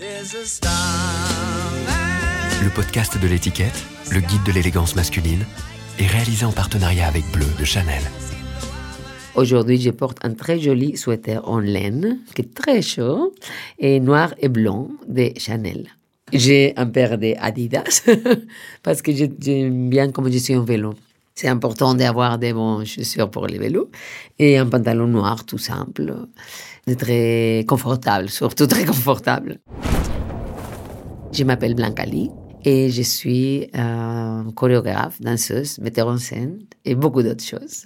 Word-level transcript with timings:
Le 0.00 0.06
podcast 2.72 3.20
de 3.20 3.26
l'étiquette, 3.26 3.84
le 4.12 4.20
guide 4.20 4.44
de 4.46 4.52
l'élégance 4.52 4.94
masculine, 4.94 5.44
est 5.98 6.06
réalisé 6.06 6.44
en 6.44 6.52
partenariat 6.52 7.08
avec 7.08 7.24
Bleu 7.32 7.48
de 7.58 7.64
Chanel. 7.64 8.02
Aujourd'hui, 9.34 9.80
je 9.80 9.90
porte 9.90 10.18
un 10.22 10.34
très 10.34 10.60
joli 10.60 10.96
sweater 10.96 11.40
en 11.48 11.58
laine, 11.58 12.20
qui 12.36 12.42
est 12.42 12.54
très 12.54 12.80
chaud, 12.80 13.34
et 13.80 13.98
noir 13.98 14.34
et 14.38 14.48
blanc 14.48 14.88
de 15.08 15.32
Chanel. 15.36 15.88
J'ai 16.32 16.74
un 16.76 16.86
paire 16.86 17.18
de 17.18 17.34
Adidas, 17.36 18.04
parce 18.84 19.02
que 19.02 19.10
j'aime 19.12 19.90
bien 19.90 20.12
comme 20.12 20.30
je 20.30 20.38
suis 20.38 20.54
en 20.54 20.62
vélo. 20.62 20.94
C'est 21.34 21.48
important 21.48 21.94
d'avoir 21.94 22.38
des 22.38 22.52
bons 22.52 22.84
chaussures 22.84 23.30
pour 23.30 23.46
les 23.46 23.58
vélos 23.58 23.90
et 24.40 24.58
un 24.58 24.66
pantalon 24.66 25.06
noir 25.06 25.44
tout 25.44 25.56
simple, 25.56 26.12
très 26.96 27.64
confortable, 27.66 28.28
surtout 28.28 28.66
très 28.66 28.84
confortable. 28.84 29.58
Je 31.32 31.44
m'appelle 31.44 31.74
Blancali 31.74 32.30
et 32.64 32.90
je 32.90 33.02
suis 33.02 33.68
euh, 33.76 34.42
chorégraphe, 34.54 35.20
danseuse, 35.20 35.78
metteur 35.78 36.08
en 36.08 36.18
scène 36.18 36.60
et 36.84 36.94
beaucoup 36.94 37.22
d'autres 37.22 37.44
choses. 37.44 37.84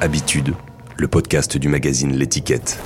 Habitude, 0.00 0.54
le 0.96 1.08
podcast 1.08 1.58
du 1.58 1.68
magazine 1.68 2.16
L'étiquette. 2.16 2.78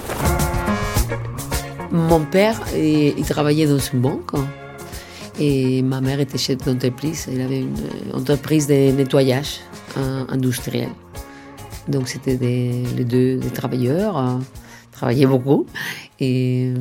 Mon 1.93 2.25
père, 2.25 2.59
il 2.75 3.23
travaillait 3.27 3.67
dans 3.67 3.79
une 3.79 4.01
banque 4.01 4.33
et 5.39 5.83
ma 5.83 6.01
mère 6.01 6.21
était 6.21 6.39
chef 6.39 6.57
d'entreprise. 6.65 7.29
Elle 7.31 7.43
avait 7.43 7.61
une 7.61 7.77
entreprise 8.15 8.67
de 8.67 8.93
nettoyage 8.93 9.61
euh, 9.99 10.25
industriel. 10.31 10.89
Donc 11.89 12.09
c'était 12.09 12.37
les 12.37 13.05
deux 13.05 13.37
des 13.37 13.51
travailleurs, 13.51 14.17
euh, 14.17 14.39
travaillaient 14.91 15.27
beaucoup. 15.27 15.67
Et, 16.19 16.73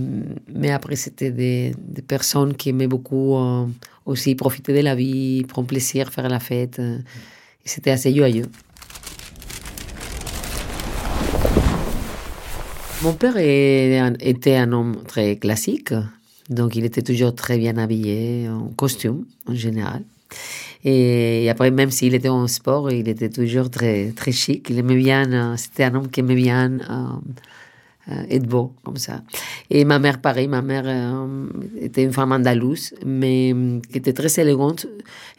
mais 0.48 0.72
après, 0.72 0.96
c'était 0.96 1.32
des, 1.32 1.74
personnes 2.08 2.56
qui 2.56 2.70
aimaient 2.70 2.88
beaucoup 2.88 3.36
euh, 3.36 3.66
aussi 4.06 4.36
profiter 4.36 4.74
de 4.74 4.80
la 4.80 4.96
vie, 4.96 5.44
prendre 5.44 5.68
plaisir, 5.68 6.10
faire 6.10 6.30
la 6.30 6.40
fête. 6.40 6.82
c'était 7.66 7.92
assez 7.92 8.16
joyeux. 8.16 8.46
Mon 13.04 13.14
père 13.14 13.36
était 13.38 14.56
un 14.58 14.72
homme 14.74 14.98
très 15.08 15.36
classique, 15.38 15.92
donc 16.50 16.76
il 16.76 16.86
était 16.86 17.02
toujours 17.02 17.34
très 17.34 17.58
bien 17.58 17.78
habillé, 17.78 18.48
en 18.48 18.68
costume 18.68 19.26
en 19.48 19.56
général. 19.56 20.04
Et 20.84 21.50
après, 21.50 21.72
même 21.72 21.90
s'il 21.90 22.14
était 22.14 22.30
en 22.30 22.48
sport, 22.48 22.92
il 22.92 23.08
était 23.08 23.30
toujours 23.30 23.72
très, 23.72 24.12
très 24.12 24.32
chic. 24.32 24.68
Il 24.70 24.78
aimait 24.78 24.96
bien, 24.96 25.32
euh, 25.34 25.58
c'était 25.58 25.84
un 25.84 25.96
homme 25.96 26.10
qui 26.10 26.20
aimait 26.20 26.36
bien 26.36 26.74
euh, 26.74 27.06
être 28.08 28.48
beau, 28.48 28.74
comme 28.84 28.98
ça. 28.98 29.22
Et 29.70 29.86
ma 29.86 30.00
mère, 30.00 30.20
pareil, 30.22 30.48
ma 30.48 30.62
mère 30.62 30.86
était 31.80 32.04
une 32.04 32.12
femme 32.12 32.32
andalouse, 32.32 32.94
mais 33.06 33.54
qui 33.92 33.98
était 33.98 34.14
très 34.14 34.42
élégante. 34.42 34.88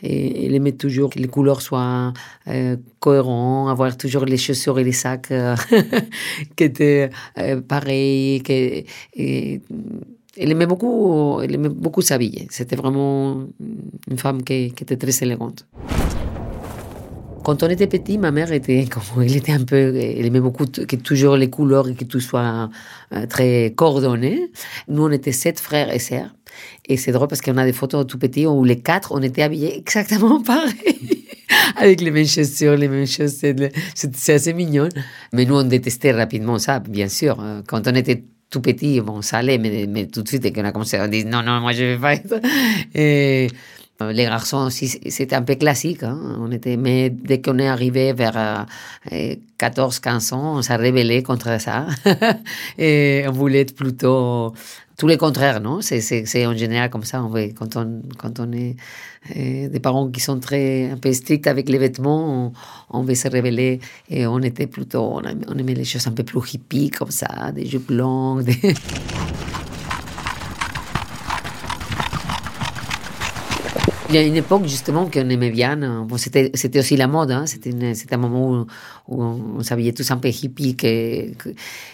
Et 0.03 0.47
elle 0.47 0.55
aimait 0.55 0.73
toujours 0.73 1.11
que 1.11 1.19
les 1.19 1.29
couleurs 1.29 1.61
soient 1.61 2.13
cohérentes, 3.01 3.71
avoir 3.71 3.97
toujours 3.97 4.25
les 4.25 4.37
chaussures 4.37 4.79
et 4.79 4.85
les 4.85 4.93
sacs 4.93 5.33
qui 6.57 6.65
étaient 6.65 7.11
pareils. 7.69 8.43
et, 8.49 9.61
elle 10.37 10.51
aimait 10.51 10.67
beaucoup, 10.67 11.41
elle 11.43 11.55
aimait 11.55 11.69
beaucoup 11.69 12.03
s'habiller. 12.03 12.47
C'était 12.51 12.77
vraiment 12.77 13.45
une 14.11 14.19
femme 14.19 14.43
qui, 14.43 14.73
était 14.81 14.97
très 14.97 15.23
élégante. 15.23 15.67
Quand 17.45 17.63
on 17.63 17.69
était 17.69 17.87
petit, 17.87 18.19
ma 18.19 18.31
mère 18.31 18.53
était, 18.53 18.87
comme 18.91 19.23
était 19.23 19.53
un 19.53 19.65
peu, 19.65 19.95
elle 19.97 20.25
aimait 20.25 20.41
beaucoup 20.41 20.67
que 20.67 20.97
toujours 20.97 21.37
les 21.37 21.51
couleurs 21.51 21.89
et 21.89 21.95
que 21.95 22.05
tout 22.05 22.21
soit 22.21 22.71
euh, 23.13 23.27
très 23.27 23.73
coordonné. 23.75 24.51
Nous, 24.89 25.05
on 25.05 25.11
était 25.11 25.33
sept 25.33 25.61
frères 25.61 25.93
et 25.93 25.99
sœurs. 25.99 26.35
Et 26.87 26.97
c'est 26.97 27.13
drôle 27.13 27.29
parce 27.29 27.41
qu'on 27.41 27.57
a 27.57 27.65
des 27.65 27.73
photos 27.73 28.07
tout 28.07 28.19
petits 28.19 28.47
où 28.47 28.63
les 28.65 28.81
quatre, 28.81 29.13
on 29.13 29.23
était 29.23 29.43
habillés 29.43 29.77
exactement 29.79 30.43
pareil. 30.45 31.25
avec 31.77 32.01
les 32.01 32.11
mêmes 32.11 32.27
chaussures, 32.27 32.77
les 32.77 32.89
mêmes 32.89 33.07
chaussettes. 33.07 33.75
C'est 33.95 34.35
assez 34.35 34.53
mignon. 34.53 34.89
Mais 35.33 35.45
nous, 35.45 35.57
on 35.57 35.65
détestait 35.65 36.13
rapidement 36.13 36.59
ça, 36.59 36.81
bien 36.81 37.09
sûr. 37.09 37.43
Quand 37.67 37.89
on 37.89 37.95
était 37.95 38.25
tout 38.51 38.61
petit, 38.61 39.01
bon, 39.01 39.23
ça 39.23 39.39
allait, 39.39 39.59
mais, 39.59 40.07
tout 40.07 40.23
de 40.23 40.29
suite, 40.29 40.43
dès 40.43 40.53
qu'on 40.53 40.65
a 40.65 40.73
commencé 40.73 40.97
à 40.97 41.09
dire 41.09 41.27
non, 41.27 41.43
non, 41.43 41.61
moi 41.61 41.73
je 41.73 41.85
vais 41.85 41.99
pas 41.99 42.15
être. 42.15 42.41
Et 42.95 43.49
les 44.11 44.25
garçons 44.25 44.67
aussi, 44.67 44.89
c'était 44.89 45.37
un 45.37 45.43
peu 45.43 45.55
classique. 45.55 46.03
Hein. 46.03 46.19
On 46.41 46.51
était, 46.51 46.77
mais 46.77 47.11
dès 47.11 47.41
qu'on 47.41 47.59
est 47.59 47.69
arrivé 47.69 48.13
vers 48.13 48.67
14, 49.59 49.97
euh, 49.97 50.01
15 50.03 50.33
ans, 50.33 50.57
on 50.57 50.63
s'est 50.63 50.77
rebellé 50.77 51.23
contre 51.23 51.61
ça. 51.61 51.87
et 52.79 53.25
on 53.29 53.33
voulait 53.33 53.61
être 53.61 53.75
plutôt 53.75 54.55
tout 54.97 55.09
le 55.09 55.17
contraire, 55.17 55.61
non? 55.61 55.81
C'est 55.81 56.47
en 56.47 56.57
général 56.57 56.91
comme 56.91 57.05
ça. 57.05 57.23
On 57.23 57.33
quand, 57.55 57.77
on, 57.77 58.03
quand 58.19 58.41
on 58.41 58.53
est 58.53 58.77
euh, 59.37 59.69
des 59.69 59.81
parents 59.81 60.09
qui 60.11 60.21
sont 60.21 60.39
très 60.39 60.91
un 60.91 60.97
peu 60.97 61.13
stricts 61.13 61.47
avec 61.47 61.69
les 61.69 61.79
vêtements, 61.79 62.53
on, 62.91 63.03
veut 63.03 63.15
se 63.15 63.29
révéler 63.29 63.81
et 64.09 64.27
on 64.27 64.39
était 64.41 64.67
plutôt, 64.67 65.21
on, 65.21 65.59
aimait 65.59 65.75
les 65.75 65.85
choses 65.85 66.07
un 66.07 66.13
peu 66.13 66.25
plus 66.25 66.55
hippies 66.55 66.91
comme 66.91 67.11
ça, 67.11 67.53
des 67.53 67.67
jupes 67.67 67.91
longues. 67.91 68.55
Il 74.13 74.17
y 74.17 74.19
a 74.19 74.23
une 74.25 74.37
époque 74.37 74.67
justement 74.67 75.07
qu'on 75.07 75.31
aimait 75.31 75.49
bien. 75.49 75.75
Bon, 76.05 76.19
c'était, 76.19 76.51
c'était 76.53 76.81
aussi 76.81 76.99
la 76.99 77.07
mode. 77.07 77.31
Hein. 77.31 77.47
C'était, 77.47 77.73
un 78.13 78.17
moment 78.19 78.67
où, 79.09 79.23
on 79.23 79.63
s'habillait 79.63 79.95
tous 79.95 80.11
un 80.11 80.19
peu 80.19 80.29
hippie, 80.29 80.77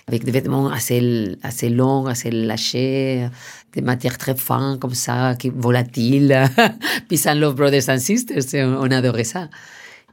avec 0.08 0.24
des 0.24 0.32
vêtements 0.32 0.68
assez, 0.68 1.36
assez 1.44 1.68
longs, 1.68 2.06
assez 2.06 2.32
lâchés, 2.32 3.28
des 3.72 3.82
matières 3.82 4.18
très 4.18 4.34
fines 4.34 4.78
comme 4.80 4.94
ça, 4.94 5.36
qui, 5.38 5.50
volatiles. 5.50 6.36
Peace 7.08 7.28
and 7.28 7.34
Love 7.34 7.54
Brothers 7.54 7.88
and 7.88 7.98
Sisters, 7.98 8.52
on 8.52 8.90
adorait 8.90 9.22
ça. 9.22 9.48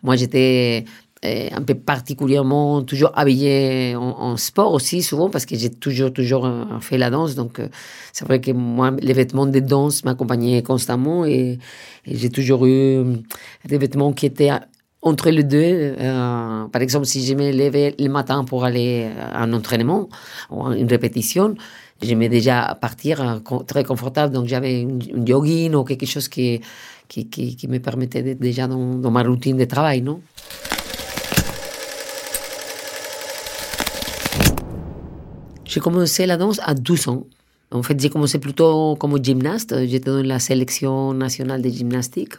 Moi, 0.03 0.15
j'étais 0.15 0.85
un 1.51 1.61
peu 1.61 1.75
particulièrement 1.75 2.81
toujours 2.83 3.11
habillé 3.15 3.95
en, 3.95 4.37
sport 4.37 4.73
aussi 4.73 5.01
souvent 5.01 5.29
parce 5.29 5.45
que 5.45 5.55
j'ai 5.55 5.69
toujours 5.69 6.11
toujours 6.11 6.45
euh, 6.45 6.63
fait 6.81 6.97
la 6.97 7.09
danse 7.09 7.35
donc 7.35 7.59
euh, 7.59 7.67
c'est 8.13 8.25
vrai 8.25 8.41
que 8.41 8.51
moi 8.51 8.91
les 9.01 9.13
vêtements 9.13 9.45
de 9.45 9.59
danse 9.59 10.03
m'accompagnaient 10.03 10.61
constamment 10.63 11.25
et, 11.25 11.59
j'ai 12.07 12.29
toujours 12.29 12.67
eu 12.67 13.03
des 13.65 13.77
vêtements 13.79 14.13
qui 14.13 14.27
étaient 14.27 14.51
entre 15.01 15.31
les 15.31 15.43
deux, 15.43 15.95
par 16.71 16.81
exemple, 16.81 17.05
si 17.05 17.25
je 17.25 17.33
me 17.33 17.51
levais 17.51 17.95
le 17.97 18.09
matin 18.09 18.43
pour 18.43 18.63
aller 18.63 19.07
à 19.19 19.41
un 19.41 19.53
entraînement 19.53 20.07
ou 20.51 20.67
une 20.71 20.87
répétition, 20.87 21.55
j'aimais 22.01 22.29
déjà 22.29 22.77
partir 22.79 23.41
très 23.67 23.83
confortable. 23.83 24.33
Donc 24.33 24.47
j'avais 24.47 24.81
une, 24.81 24.99
jogging 25.25 25.73
ou 25.75 25.83
quelque 25.83 26.05
chose 26.05 26.27
qui, 26.27 26.61
qui, 27.07 27.67
me 27.67 27.79
permettait 27.79 28.35
déjà 28.35 28.67
dans, 28.67 28.95
dans, 28.95 29.11
ma 29.11 29.23
routine 29.23 29.57
de 29.57 29.65
travail. 29.65 30.01
Non? 30.01 30.21
J'ai 35.75 35.81
commencé 35.81 36.25
la 36.25 36.37
danse 36.37 36.61
à 36.63 36.73
12 36.73 37.09
ans. 37.09 37.25
En 37.69 37.83
fait, 37.83 37.99
j'ai 37.99 38.09
commencé 38.09 38.39
plutôt 38.39 38.95
comme 38.95 39.21
gymnaste. 39.21 39.75
J'étais 39.85 40.09
dans 40.09 40.25
la 40.25 40.39
sélection 40.39 41.13
nationale 41.13 41.61
de 41.61 41.67
gymnastique. 41.67 42.35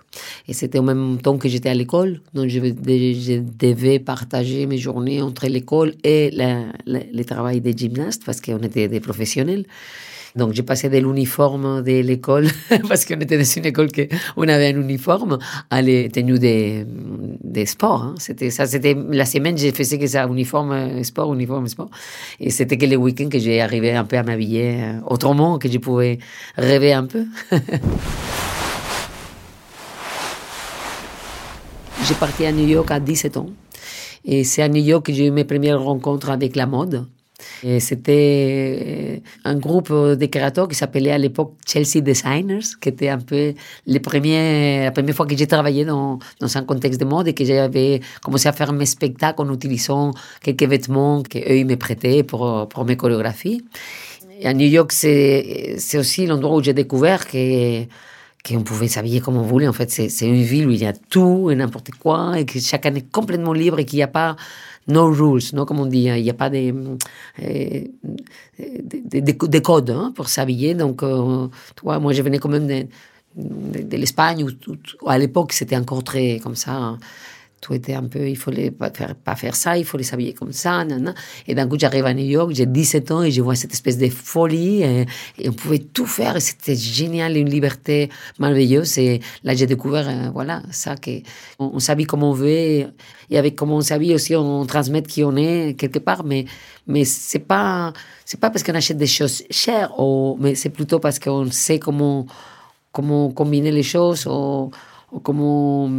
Et 0.49 0.55
c'était 0.55 0.79
au 0.79 0.83
même 0.83 1.19
temps 1.21 1.37
que 1.37 1.47
j'étais 1.47 1.69
à 1.69 1.75
l'école. 1.75 2.23
Donc, 2.33 2.49
je, 2.49 2.61
devais 2.61 3.99
partager 3.99 4.65
mes 4.65 4.79
journées 4.79 5.21
entre 5.21 5.49
l'école 5.49 5.93
et 6.03 6.31
le 6.87 7.23
travail 7.25 7.61
de 7.61 7.77
gymnaste 7.77 8.23
parce 8.25 8.41
qu'on 8.41 8.61
était 8.61 8.89
des 8.89 9.01
professionnels. 9.01 9.67
Donc 10.37 10.53
j'ai 10.53 10.63
passé 10.63 10.89
de 10.91 10.99
l'uniforme 10.99 11.83
de 11.83 12.01
l'école, 12.01 12.49
parce 12.89 13.05
qu'on 13.07 13.19
était 13.21 13.39
dans 13.39 13.45
une 13.45 13.67
école 13.67 13.91
que 13.91 14.03
on 14.37 14.47
avait 14.47 14.75
un 14.75 14.81
uniforme, 14.81 15.39
à 15.71 15.81
les 15.81 16.11
tenues 16.11 16.39
des, 16.39 16.85
des 17.43 17.65
sports. 17.65 18.03
Hein. 18.03 18.15
C'était 18.19 18.51
ça, 18.51 18.67
c'était 18.67 18.95
la 19.11 19.25
semaine, 19.25 19.57
j'ai 19.57 19.73
fait 19.73 19.99
que 19.99 20.07
ça, 20.07 20.27
uniforme 20.27 21.03
sport, 21.05 21.33
uniforme 21.33 21.69
sport. 21.69 21.89
Et 22.39 22.51
c'était 22.51 22.77
que 22.77 22.85
le 22.85 22.97
week-end 22.97 23.29
que 23.31 23.39
j'ai 23.39 23.63
arrivé 23.63 23.93
un 23.95 24.05
peu 24.05 24.19
à 24.19 24.23
m'habiller 24.23 24.83
euh, 24.83 25.01
autrement, 25.07 25.59
que 25.59 25.71
je 25.71 25.79
pouvais 25.79 26.19
rêver 26.57 26.93
un 26.93 27.07
peu. 27.07 27.25
j'ai 32.07 32.15
parti 32.15 32.45
à 32.45 32.53
New 32.53 32.69
York 32.69 32.91
à 32.91 33.01
17 33.01 33.39
ans. 33.39 33.49
Et 34.25 34.45
c'est 34.45 34.63
à 34.63 34.69
New 34.69 34.83
York 34.83 35.07
que 35.07 35.13
j'ai 35.13 35.27
eu 35.27 35.31
mes 35.31 35.45
premières 35.45 35.81
rencontres 35.81 36.31
avec 36.31 36.57
la 36.57 36.67
mode. 36.67 37.07
C'était 37.81 39.21
euh, 39.23 39.51
un 39.51 39.57
groupe 39.57 39.93
de 39.93 40.27
créateurs 40.27 40.69
qui 40.69 40.75
s'appelait 40.75 41.11
à 41.11 41.19
l'époque 41.19 41.55
Chelsea 41.67 42.01
Designers, 42.01 42.67
qui 42.81 42.89
était 42.89 43.09
un 43.09 43.19
peu 43.19 43.53
les 43.87 44.01
premiers, 44.01 44.85
la 44.85 44.91
première 44.91 45.15
fois 45.15 45.27
que 45.27 45.37
j'ai 45.37 45.47
travaillé 45.47 45.85
dans, 45.85 46.19
dans 46.41 46.57
un 46.57 46.63
contexte 46.63 47.01
de 47.01 47.05
mode 47.05 47.29
et 47.29 47.35
que 47.35 47.45
j'avais 47.45 48.01
commencé 48.23 48.49
à 48.49 48.53
faire 48.53 48.73
mes 48.73 48.87
spectacles 48.87 49.43
en 49.43 49.53
utilisant 49.53 50.13
quelques 50.43 50.65
vêtements 50.65 51.23
qu'eux 51.23 51.65
me 51.65 51.77
prêtaient 51.77 52.23
pour, 52.23 52.69
pour 52.69 52.85
mes 52.85 52.97
chorégraphies. 52.97 53.63
Et 54.41 54.47
à 54.47 54.55
New 54.55 54.67
York, 54.67 54.93
c'est 54.93 55.99
aussi 55.99 56.27
l'endroit 56.27 56.57
où 56.57 56.63
j'ai 56.63 56.75
découvert 56.75 57.27
que 57.27 57.85
qu'on 58.47 58.63
pouvait 58.63 58.89
s'habiller 58.89 59.21
comme 59.21 59.37
on 59.37 59.43
voulait. 59.43 59.67
En 59.67 59.73
fait, 59.73 59.91
c'est 59.91 60.27
une 60.27 60.43
ville 60.43 60.69
où 60.69 60.71
il 60.71 60.79
y 60.79 60.87
a 60.87 60.93
tout 60.93 61.51
et 61.51 61.57
n'importe 61.57 61.91
quoi, 61.91 62.39
et 62.39 62.47
que 62.47 62.61
chacun 62.61 62.95
est 62.95 63.11
complètement 63.11 63.53
libre 63.53 63.81
et 63.81 63.85
qu'il 63.85 63.97
n'y 63.97 64.03
a 64.03 64.09
pas 64.09 64.37
no 64.89 65.11
rules, 65.11 65.53
non, 65.53 65.65
comme 65.65 65.81
on 65.81 65.87
dit, 65.87 66.09
hein. 66.09 66.17
il 66.17 66.23
n'y 66.23 66.31
a 66.31 66.35
pas 66.35 66.51
des, 66.51 66.73
euh, 67.43 67.85
des, 68.59 69.21
des, 69.21 69.63
codes 69.63 69.91
hein, 69.91 70.13
pour 70.15 70.29
s'habiller. 70.29 70.75
Donc, 70.75 71.03
euh, 71.03 71.49
toi, 71.75 71.99
moi, 71.99 72.13
je 72.13 72.23
venais 72.23 72.39
quand 72.39 72.49
même 72.49 72.67
de, 72.67 73.83
de, 73.83 73.97
l'Espagne, 73.97 74.45
où, 74.45 75.09
à 75.09 75.19
l'époque, 75.19 75.53
c'était 75.53 75.77
encore 75.77 76.05
très 76.05 76.39
comme 76.41 76.57
ça. 76.57 76.97
Tout 77.67 77.75
un 77.89 78.05
peu, 78.05 78.29
il 78.29 78.37
fallait 78.37 78.71
pas 78.71 78.91
faire, 78.91 79.17
pas 79.17 79.35
faire 79.35 79.57
ça, 79.57 79.77
il 79.77 79.85
fallait 79.85 80.05
s'habiller 80.05 80.35
comme 80.35 80.53
ça. 80.53 80.85
Et 81.49 81.55
d'un 81.57 81.67
coup, 81.67 81.77
j'arrive 81.77 82.07
à 82.07 82.15
New 82.15 82.25
York, 82.25 82.53
j'ai 82.55 82.65
17 82.65 83.11
ans 83.11 83.25
et 83.25 83.33
je 83.33 83.43
vois 83.43 83.57
cette 83.57 83.73
espèce 83.73 83.99
de 83.99 84.09
folie 84.09 84.85
et, 84.85 85.05
on 85.49 85.53
pouvait 85.53 85.81
tout 85.81 86.07
faire 86.07 86.37
et 86.37 86.41
c'était 86.41 86.77
génial, 86.77 87.37
une 87.37 87.51
liberté 87.51 88.09
merveilleuse. 88.39 88.99
Et 88.99 89.21
là, 89.43 89.57
j'ai 89.57 89.67
découvert, 89.67 90.09
euh, 90.09 90.31
voilà, 90.33 90.63
ça, 90.71 90.95
que 90.95 91.11
on, 91.59 91.81
s'habille 91.81 92.07
comme 92.07 92.23
on 92.23 92.31
veut 92.31 92.47
et, 92.51 92.87
avec 93.33 93.57
comment 93.57 93.79
on 93.79 93.81
s'habille 93.81 94.15
aussi, 94.15 94.37
on, 94.37 94.65
transmet 94.65 95.03
qui 95.03 95.25
on 95.25 95.35
est 95.35 95.75
quelque 95.77 95.99
part, 95.99 96.23
mais, 96.23 96.45
mais 96.87 97.05
c'est 97.05 97.41
pas, 97.41 97.93
c'est 98.25 98.39
pas 98.39 98.51
parce 98.51 98.63
qu'on 98.63 98.77
achète 98.77 98.97
des 98.97 99.09
choses 99.09 99.43
chères, 99.51 99.91
mais 100.39 100.55
c'est 100.55 100.71
plutôt 100.71 101.01
parce 101.01 101.19
qu'on 101.19 101.51
sait 101.51 101.81
comment, 101.81 102.27
comment 102.93 103.33
combiner 103.33 103.73
les 103.73 103.83
choses 103.83 104.25
ou, 104.29 104.71
ou 105.11 105.19
comment, 105.19 105.91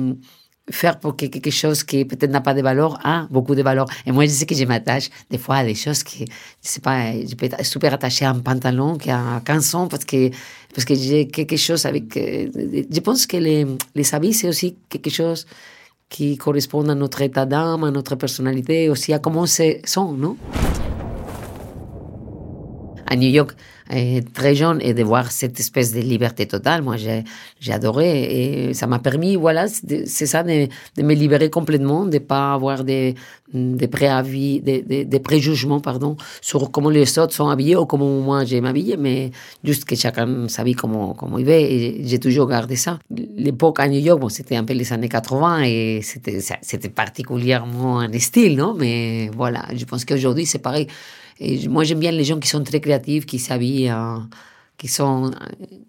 faire 0.69 0.99
pour 0.99 1.15
que 1.15 1.25
quelque 1.25 1.51
chose 1.51 1.83
qui 1.83 2.03
peut-être 2.05 2.31
n'a 2.31 2.41
pas 2.41 2.53
de 2.53 2.61
valeur 2.61 2.99
a 3.03 3.27
beaucoup 3.31 3.55
de 3.55 3.61
valeur. 3.61 3.85
Et 4.05 4.11
moi, 4.11 4.25
je 4.25 4.31
sais 4.31 4.45
que 4.45 4.55
je 4.55 4.65
m'attache 4.65 5.09
des 5.29 5.37
fois 5.37 5.57
à 5.57 5.63
des 5.63 5.75
choses 5.75 6.03
qui, 6.03 6.25
je 6.25 6.69
sais 6.69 6.81
pas, 6.81 7.11
je 7.13 7.35
peux 7.35 7.45
être 7.45 7.63
super 7.65 7.93
attaché 7.93 8.25
à 8.25 8.31
un 8.31 8.39
pantalon 8.39 8.97
qui 8.97 9.09
a 9.09 9.41
15 9.45 9.75
ans 9.75 9.87
parce 9.87 10.05
que, 10.05 10.29
parce 10.73 10.85
que 10.85 10.95
j'ai 10.95 11.27
quelque 11.27 11.57
chose 11.57 11.85
avec, 11.85 12.17
euh, 12.17 12.49
je 12.89 12.99
pense 12.99 13.25
que 13.25 13.37
les, 13.37 13.65
les 13.95 14.15
habits, 14.15 14.33
c'est 14.33 14.49
aussi 14.49 14.75
quelque 14.89 15.09
chose 15.09 15.45
qui 16.09 16.37
correspond 16.37 16.87
à 16.87 16.95
notre 16.95 17.21
état 17.21 17.45
d'âme, 17.45 17.83
à 17.83 17.91
notre 17.91 18.15
personnalité, 18.15 18.89
aussi 18.89 19.13
à 19.13 19.19
comment 19.19 19.45
c'est 19.45 19.81
sont, 19.85 20.13
non? 20.13 20.37
À 23.09 23.15
New 23.15 23.29
York, 23.29 23.55
très 24.33 24.55
jeune 24.55 24.79
et 24.81 24.93
de 24.93 25.03
voir 25.03 25.31
cette 25.31 25.59
espèce 25.59 25.93
de 25.93 25.99
liberté 25.99 26.45
totale. 26.45 26.81
Moi, 26.81 26.95
j'ai, 26.97 27.23
adoré 27.71 28.69
et 28.69 28.73
ça 28.73 28.87
m'a 28.87 28.99
permis, 28.99 29.35
voilà, 29.35 29.67
c'est 29.67 30.25
ça, 30.25 30.43
de, 30.43 30.67
de, 30.97 31.03
me 31.03 31.13
libérer 31.13 31.49
complètement, 31.49 32.05
de 32.05 32.19
pas 32.19 32.53
avoir 32.53 32.83
des, 32.83 33.15
des 33.53 33.87
préavis, 33.87 34.61
des, 34.61 34.81
des, 34.81 35.19
préjugements, 35.19 35.79
pardon, 35.79 36.17
sur 36.41 36.71
comment 36.71 36.89
les 36.89 37.17
autres 37.19 37.33
sont 37.33 37.49
habillés 37.49 37.75
ou 37.75 37.85
comment 37.85 38.19
moi 38.21 38.45
j'ai 38.45 38.61
m'habiller, 38.61 38.97
mais 38.97 39.31
juste 39.63 39.85
que 39.85 39.95
chacun 39.95 40.47
s'habille 40.47 40.75
comme, 40.75 41.13
comme 41.15 41.35
il 41.39 41.45
veut 41.45 41.53
et 41.53 42.01
j'ai 42.05 42.19
toujours 42.19 42.47
gardé 42.47 42.75
ça. 42.75 42.99
L'époque 43.09 43.79
à 43.79 43.87
New 43.87 43.99
York, 43.99 44.19
bon, 44.19 44.29
c'était 44.29 44.55
un 44.55 44.63
peu 44.63 44.73
les 44.73 44.91
années 44.91 45.09
80 45.09 45.61
et 45.63 46.01
c'était, 46.03 46.39
c'était 46.61 46.89
particulièrement 46.89 47.99
un 47.99 48.19
style, 48.19 48.57
non? 48.57 48.75
Mais 48.77 49.29
voilà, 49.35 49.65
je 49.75 49.85
pense 49.85 50.05
qu'aujourd'hui, 50.05 50.45
c'est 50.45 50.59
pareil. 50.59 50.87
Et 51.39 51.67
moi, 51.67 51.83
j'aime 51.83 51.99
bien 51.99 52.11
les 52.11 52.23
gens 52.23 52.39
qui 52.39 52.49
sont 52.49 52.63
très 52.63 52.79
créatifs, 52.79 53.25
qui 53.25 53.39
s'habillent, 53.39 53.89
euh, 53.89 54.17
qui 54.77 54.87
sont 54.87 55.31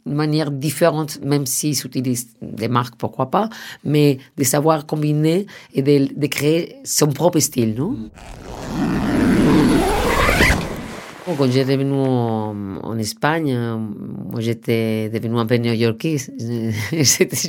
d'une 0.06 0.14
manière 0.14 0.50
différente, 0.50 1.20
même 1.22 1.46
s'ils 1.46 1.78
utilisent 1.84 2.28
des 2.40 2.68
marques, 2.68 2.96
pourquoi 2.96 3.30
pas, 3.30 3.48
mais 3.84 4.18
de 4.36 4.44
savoir 4.44 4.86
combiner 4.86 5.46
et 5.74 5.82
de, 5.82 6.08
de 6.14 6.26
créer 6.26 6.76
son 6.84 7.08
propre 7.08 7.38
style, 7.38 7.74
non? 7.74 7.96
Quand 11.36 11.50
j'ai 11.50 11.62
revenu 11.62 11.92
en, 11.92 12.96
Espagne, 12.98 13.54
moi 14.30 14.40
j'étais 14.40 15.10
devenu 15.10 15.38
un 15.38 15.44
peu 15.44 15.56
new-yorkais. 15.56 16.16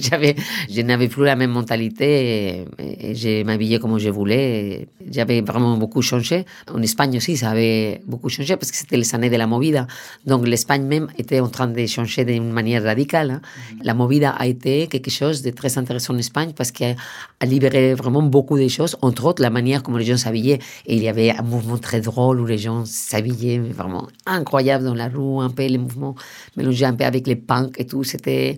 j'avais, 0.02 0.36
je 0.70 0.82
n'avais 0.82 1.08
plus 1.08 1.24
la 1.24 1.38
même 1.38 1.52
mentalité 1.52 2.66
et, 2.78 3.16
je 3.16 3.44
m'habillais 3.44 3.80
comme 3.80 3.98
je 3.98 4.10
voulais. 4.10 4.90
J'avais 5.10 5.42
vraiment 5.42 5.78
beaucoup 5.78 6.02
changé. 6.02 6.46
En 6.70 6.82
Espagne 6.82 7.16
aussi, 7.18 7.38
ça 7.38 7.52
avait 7.52 8.02
beaucoup 8.06 8.28
changé 8.28 8.58
parce 8.58 8.70
que 8.70 8.78
c'était 8.78 8.98
les 8.98 9.16
années 9.16 9.30
de 9.30 9.38
la 9.38 9.48
movida. 9.48 9.88
Donc 10.26 10.46
l'Espagne 10.46 10.84
même 10.84 11.08
était 11.18 11.40
en 11.40 11.48
train 11.48 11.68
de 11.68 11.86
changer 11.86 12.26
d'une 12.26 12.52
manière 12.52 12.84
radicale. 12.84 13.32
Hein. 13.32 13.42
La 13.82 13.94
movida 13.94 14.32
a 14.32 14.46
été 14.46 14.88
quelque 14.88 15.10
chose 15.10 15.42
de 15.42 15.52
très 15.52 15.78
intéressant 15.78 16.14
en 16.14 16.18
Espagne 16.18 16.52
parce 16.54 16.72
qu'elle 16.72 16.98
a 17.40 17.46
libéré 17.46 17.94
vraiment 17.94 18.24
beaucoup 18.24 18.58
de 18.60 18.68
choses, 18.68 18.98
entre 19.02 19.26
autres 19.26 19.42
la 19.42 19.50
manière 19.50 19.84
comme 19.84 19.98
les 19.98 20.06
gens 20.06 20.18
s'habillaient. 20.18 20.60
Et 20.86 20.96
il 20.98 21.04
y 21.04 21.08
avait 21.08 21.32
un 21.32 21.44
mouvement 21.44 21.78
très 21.78 22.02
drôle 22.02 22.42
où 22.42 22.46
les 22.46 22.58
gens 22.58 22.84
s'habillaient 22.86 23.69
vraiment 23.74 24.08
incroyable 24.26 24.86
dans 24.86 24.94
la 24.94 25.08
rue, 25.08 25.42
un 25.42 25.50
peu 25.50 25.66
les 25.66 25.78
mouvements 25.78 26.16
mélangés 26.58 26.86
un 26.86 26.94
peu 26.94 27.06
avec 27.06 27.28
les 27.28 27.36
punks 27.36 27.80
et 27.80 27.86
tout. 27.86 28.04
C'était, 28.04 28.58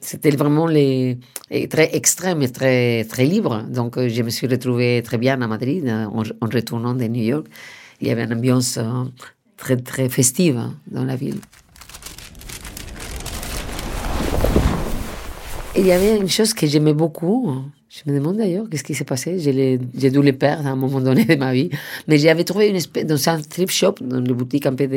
c'était 0.00 0.30
vraiment 0.30 0.66
les, 0.66 1.18
très 1.70 1.94
extrême 1.94 2.42
et 2.42 2.50
très, 2.50 3.04
très 3.04 3.24
libre. 3.24 3.64
Donc, 3.68 3.96
euh, 3.96 4.08
je 4.08 4.22
me 4.22 4.30
suis 4.30 4.46
retrouvée 4.46 5.02
très 5.04 5.18
bien 5.18 5.40
à 5.40 5.46
Madrid 5.46 5.86
euh, 5.86 6.06
en, 6.06 6.46
retournant 6.46 6.94
de 6.94 7.04
New 7.04 7.22
York. 7.22 7.46
Il 8.00 8.08
y 8.08 8.10
avait 8.10 8.24
une 8.24 8.34
ambiance 8.34 8.78
euh, 8.78 9.04
très, 9.56 9.76
très 9.76 10.08
festive 10.08 10.56
hein, 10.56 10.74
dans 10.86 11.04
la 11.04 11.16
ville. 11.16 11.40
Il 15.76 15.86
y 15.86 15.92
avait 15.92 16.16
une 16.16 16.28
chose 16.28 16.54
que 16.54 16.66
j'aimais 16.66 16.94
beaucoup, 16.94 17.54
je 18.04 18.10
me 18.10 18.18
demande 18.18 18.36
d'ailleurs 18.36 18.66
qu'est-ce 18.70 18.84
qui 18.84 18.94
s'est 18.94 19.04
passé. 19.04 19.38
J'ai 19.38 20.10
dû 20.10 20.22
les 20.22 20.32
perdre 20.32 20.66
à 20.66 20.70
un 20.70 20.76
moment 20.76 21.00
donné 21.00 21.24
de 21.24 21.34
ma 21.34 21.52
vie. 21.52 21.70
Mais 22.06 22.18
j'avais 22.18 22.44
trouvé 22.44 22.68
une 22.68 22.76
espèce, 22.76 23.04
dans 23.04 23.28
un 23.28 23.40
thrift 23.40 23.72
shop, 23.72 23.96
dans 24.00 24.20
les 24.20 24.34
boutiques 24.34 24.66
un 24.66 24.74
peu 24.74 24.88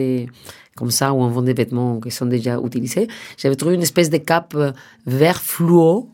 comme 0.76 0.92
ça, 0.92 1.14
où 1.14 1.22
on 1.22 1.28
vend 1.30 1.42
des 1.42 1.54
vêtements 1.54 2.00
qui 2.00 2.12
sont 2.12 2.26
déjà 2.26 2.60
utilisés. 2.64 3.08
J'avais 3.38 3.56
trouvé 3.56 3.76
une 3.76 3.82
espèce 3.82 4.10
de 4.10 4.18
cape 4.18 4.54
euh, 4.56 4.72
vert 5.06 5.42
fluo, 5.42 6.10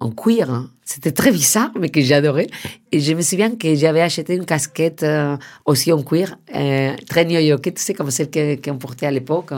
en 0.00 0.10
cuir. 0.10 0.50
Hein. 0.50 0.70
C'était 0.84 1.12
très 1.12 1.30
bizarre, 1.30 1.70
mais 1.78 1.88
que 1.88 2.00
j'adorais. 2.00 2.48
Et 2.92 3.00
je 3.00 3.12
me 3.14 3.22
souviens 3.22 3.54
que 3.54 3.74
j'avais 3.74 4.02
acheté 4.02 4.34
une 4.34 4.44
casquette 4.44 5.02
euh, 5.02 5.36
aussi 5.64 5.92
en 5.92 6.02
cuir, 6.02 6.36
euh, 6.54 6.94
très 7.08 7.24
new-yorkais, 7.24 7.72
tu 7.72 7.82
sais, 7.82 7.94
comme 7.94 8.10
celle 8.10 8.30
qu'on 8.60 8.78
portait 8.78 9.06
à 9.06 9.10
l'époque. 9.10 9.52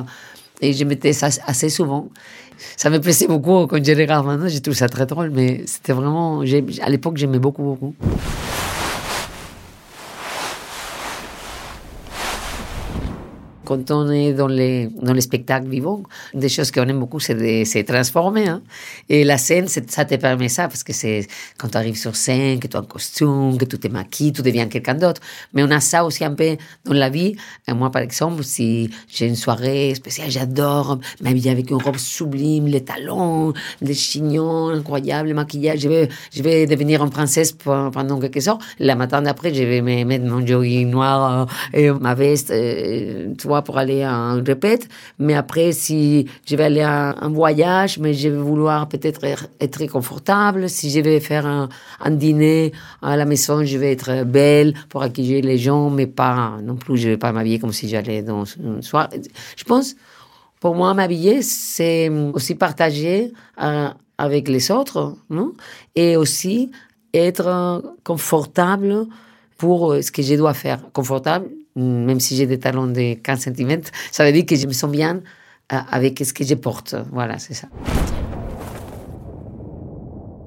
Et 0.60 0.72
je 0.72 0.84
mettais 0.84 1.12
ça 1.12 1.28
assez 1.46 1.68
souvent 1.68 2.10
ça 2.76 2.90
me 2.90 3.00
plaisait 3.00 3.26
beaucoup 3.26 3.66
quand 3.66 3.84
je 3.84 3.92
regarde 3.92 4.26
maintenant. 4.26 4.48
J'ai 4.48 4.60
trouvé 4.60 4.76
ça 4.76 4.88
très 4.88 5.06
drôle, 5.06 5.30
mais 5.30 5.62
c'était 5.66 5.92
vraiment. 5.92 6.40
À 6.40 6.90
l'époque, 6.90 7.16
j'aimais 7.16 7.38
beaucoup, 7.38 7.62
beaucoup. 7.62 7.94
Quand 13.68 13.90
on 13.90 14.10
est 14.10 14.32
dans 14.32 14.46
les, 14.46 14.88
dans 15.02 15.12
les 15.12 15.20
spectacles 15.20 15.68
vivants, 15.68 16.02
des 16.32 16.48
choses 16.48 16.70
qu'on 16.70 16.88
aime 16.88 17.00
beaucoup, 17.00 17.20
c'est 17.20 17.34
de 17.34 17.64
se 17.64 17.80
transformer. 17.80 18.48
Hein. 18.48 18.62
Et 19.10 19.24
la 19.24 19.36
scène, 19.36 19.68
ça 19.68 20.04
te 20.06 20.14
permet 20.14 20.48
ça, 20.48 20.68
parce 20.68 20.82
que 20.82 20.94
c'est 20.94 21.26
quand 21.58 21.68
tu 21.68 21.76
arrives 21.76 21.98
sur 21.98 22.16
scène, 22.16 22.60
que 22.60 22.66
tu 22.66 22.78
as 22.78 22.80
un 22.80 22.84
costume, 22.84 23.58
que 23.58 23.66
tu 23.66 23.78
te 23.78 23.88
maquilles, 23.88 24.32
tu 24.32 24.40
deviens 24.40 24.68
quelqu'un 24.68 24.94
d'autre. 24.94 25.20
Mais 25.52 25.62
on 25.62 25.70
a 25.70 25.80
ça 25.80 26.06
aussi 26.06 26.24
un 26.24 26.32
peu 26.32 26.56
dans 26.86 26.94
la 26.94 27.10
vie. 27.10 27.36
Moi, 27.68 27.90
par 27.90 28.00
exemple, 28.00 28.42
si 28.42 28.90
j'ai 29.06 29.26
une 29.26 29.36
soirée 29.36 29.94
spéciale, 29.94 30.30
j'adore 30.30 30.98
m'habiller 31.20 31.50
avec 31.50 31.70
une 31.70 31.82
robe 31.82 31.98
sublime, 31.98 32.68
les 32.68 32.82
talons, 32.82 33.52
les 33.82 33.94
chignons 33.94 34.68
incroyables, 34.70 35.28
le 35.28 35.34
maquillage. 35.34 35.80
Je 35.80 35.88
vais, 35.90 36.08
je 36.32 36.42
vais 36.42 36.66
devenir 36.66 37.04
une 37.04 37.10
princesse 37.10 37.52
pendant 37.52 38.18
quelques 38.18 38.48
heures. 38.48 38.58
La 38.78 38.94
matin 38.94 39.20
d'après, 39.20 39.52
je 39.52 39.62
vais 39.62 39.82
me 39.82 40.04
mettre 40.04 40.24
mon 40.24 40.46
jogging 40.46 40.88
noir 40.88 41.48
euh, 41.74 41.78
et 41.78 41.90
ma 41.90 42.14
veste, 42.14 42.50
euh, 42.50 43.34
pour 43.62 43.78
aller 43.78 44.02
à 44.02 44.12
un 44.12 44.42
répète. 44.42 44.88
Mais 45.18 45.34
après, 45.34 45.72
si 45.72 46.26
je 46.46 46.56
vais 46.56 46.64
aller 46.64 46.82
à 46.82 47.16
un 47.20 47.28
voyage, 47.28 47.98
mais 47.98 48.14
je 48.14 48.28
vais 48.28 48.36
vouloir 48.36 48.88
peut-être 48.88 49.24
être 49.60 49.86
confortable. 49.86 50.68
Si 50.68 50.90
je 50.90 51.00
vais 51.00 51.20
faire 51.20 51.46
un, 51.46 51.68
dîner 52.10 52.72
à 53.02 53.16
la 53.16 53.24
maison, 53.24 53.64
je 53.64 53.78
vais 53.78 53.92
être 53.92 54.24
belle 54.24 54.74
pour 54.88 55.02
accueillir 55.02 55.44
les 55.44 55.58
gens, 55.58 55.90
mais 55.90 56.06
pas 56.06 56.58
non 56.62 56.76
plus, 56.76 56.96
je 56.96 57.08
vais 57.10 57.16
pas 57.16 57.32
m'habiller 57.32 57.58
comme 57.58 57.72
si 57.72 57.88
j'allais 57.88 58.22
dans 58.22 58.44
une 58.44 58.82
soirée. 58.82 59.20
Je 59.56 59.64
pense, 59.64 59.94
pour 60.60 60.74
moi, 60.74 60.94
m'habiller, 60.94 61.42
c'est 61.42 62.08
aussi 62.32 62.54
partager 62.54 63.32
euh, 63.62 63.88
avec 64.16 64.48
les 64.48 64.70
autres, 64.70 65.16
non? 65.30 65.52
Et 65.94 66.16
aussi 66.16 66.70
être 67.14 67.82
confortable 68.04 69.06
pour 69.56 69.94
ce 70.02 70.10
que 70.10 70.22
je 70.22 70.34
dois 70.34 70.54
faire. 70.54 70.80
Confortable, 70.92 71.48
même 71.78 72.20
si 72.20 72.36
j'ai 72.36 72.46
des 72.46 72.58
talons 72.58 72.86
de 72.86 73.14
15 73.14 73.40
cm, 73.40 73.80
ça 74.10 74.24
veut 74.24 74.32
dire 74.32 74.46
que 74.46 74.56
je 74.56 74.66
me 74.66 74.72
sens 74.72 74.90
bien 74.90 75.20
euh, 75.72 75.76
avec 75.90 76.18
ce 76.24 76.32
que 76.32 76.44
je 76.44 76.54
porte. 76.54 76.96
Voilà, 77.12 77.38
c'est 77.38 77.54
ça. 77.54 77.68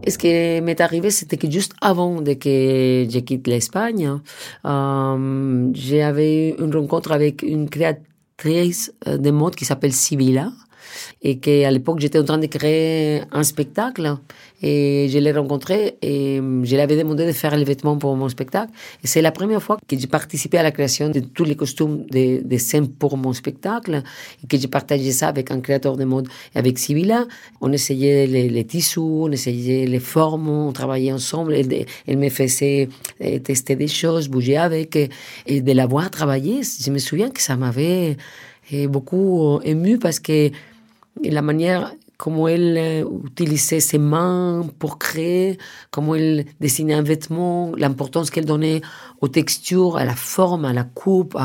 Et 0.03 0.09
ce 0.09 0.17
qui 0.17 0.27
m'est 0.27 0.81
arrivé, 0.81 1.11
c'était 1.11 1.37
que 1.37 1.49
juste 1.49 1.73
avant 1.79 2.21
de 2.21 2.33
que 2.33 3.07
je 3.09 3.19
quitte 3.19 3.47
l'Espagne, 3.47 4.19
euh, 4.65 5.69
j'avais 5.73 6.55
une 6.57 6.75
rencontre 6.75 7.11
avec 7.11 7.43
une 7.43 7.69
créatrice 7.69 8.93
euh, 9.07 9.17
de 9.17 9.29
mode 9.29 9.55
qui 9.55 9.65
s'appelle 9.65 9.93
Sibila, 9.93 10.51
et 11.21 11.37
qu'à 11.37 11.69
l'époque 11.69 11.99
j'étais 11.99 12.19
en 12.19 12.23
train 12.23 12.39
de 12.39 12.47
créer 12.47 13.21
un 13.31 13.43
spectacle 13.43 14.17
et 14.61 15.07
je 15.09 15.17
l'ai 15.17 15.31
rencontré 15.31 15.97
et 16.01 16.37
je 16.37 16.75
lui 16.75 16.79
avais 16.79 16.97
demandé 16.97 17.25
de 17.25 17.31
faire 17.31 17.55
les 17.55 17.63
vêtements 17.63 17.97
pour 17.97 18.15
mon 18.15 18.29
spectacle. 18.29 18.71
Et 19.03 19.07
c'est 19.07 19.21
la 19.21 19.31
première 19.31 19.61
fois 19.61 19.77
que 19.87 19.97
j'ai 19.97 20.07
participé 20.07 20.57
à 20.57 20.63
la 20.63 20.71
création 20.71 21.09
de 21.09 21.19
tous 21.19 21.43
les 21.43 21.55
costumes 21.55 22.05
des 22.09 22.41
de 22.41 22.57
scènes 22.57 22.87
pour 22.87 23.17
mon 23.17 23.33
spectacle 23.33 24.03
et 24.43 24.47
que 24.47 24.57
j'ai 24.57 24.67
partagé 24.67 25.11
ça 25.11 25.27
avec 25.29 25.51
un 25.51 25.61
créateur 25.61 25.97
de 25.97 26.05
mode 26.05 26.27
et 26.53 26.59
avec 26.59 26.77
Sybilla. 26.77 27.25
On 27.61 27.71
essayait 27.71 28.27
les, 28.27 28.63
tissus, 28.65 28.99
on 28.99 29.31
essayait 29.31 29.85
les 29.85 29.99
formes, 29.99 30.47
on 30.49 30.71
travaillait 30.71 31.11
ensemble. 31.11 31.53
Elle, 31.55 31.85
elle 32.07 32.17
me 32.17 32.29
faisait 32.29 32.89
euh, 33.23 33.39
tester 33.39 33.75
des 33.75 33.87
choses, 33.87 34.27
bouger 34.29 34.57
avec 34.57 34.97
et 35.47 35.61
de 35.61 35.71
la 35.71 35.87
voir 35.87 36.09
travailler. 36.11 36.61
Je 36.63 36.91
me 36.91 36.99
souviens 36.99 37.29
que 37.29 37.41
ça 37.41 37.55
m'avait 37.55 38.17
euh, 38.73 38.87
beaucoup 38.87 39.59
ému 39.63 39.97
parce 39.97 40.19
que 40.19 40.51
la 41.23 41.41
manière 41.41 41.93
comment 42.21 42.47
elle 42.47 42.77
euh, 42.77 43.03
utilisait 43.25 43.79
ses 43.79 43.97
mains 43.97 44.63
pour 44.77 44.99
créer, 44.99 45.57
comment 45.89 46.13
elle 46.13 46.45
dessinait 46.59 46.93
un 46.93 47.01
vêtement, 47.01 47.71
l'importance 47.75 48.29
qu'elle 48.29 48.45
donnait 48.45 48.81
aux 49.21 49.27
textures, 49.27 49.97
à 49.97 50.05
la 50.05 50.13
forme, 50.13 50.65
à 50.65 50.71
la 50.71 50.83
coupe, 50.83 51.35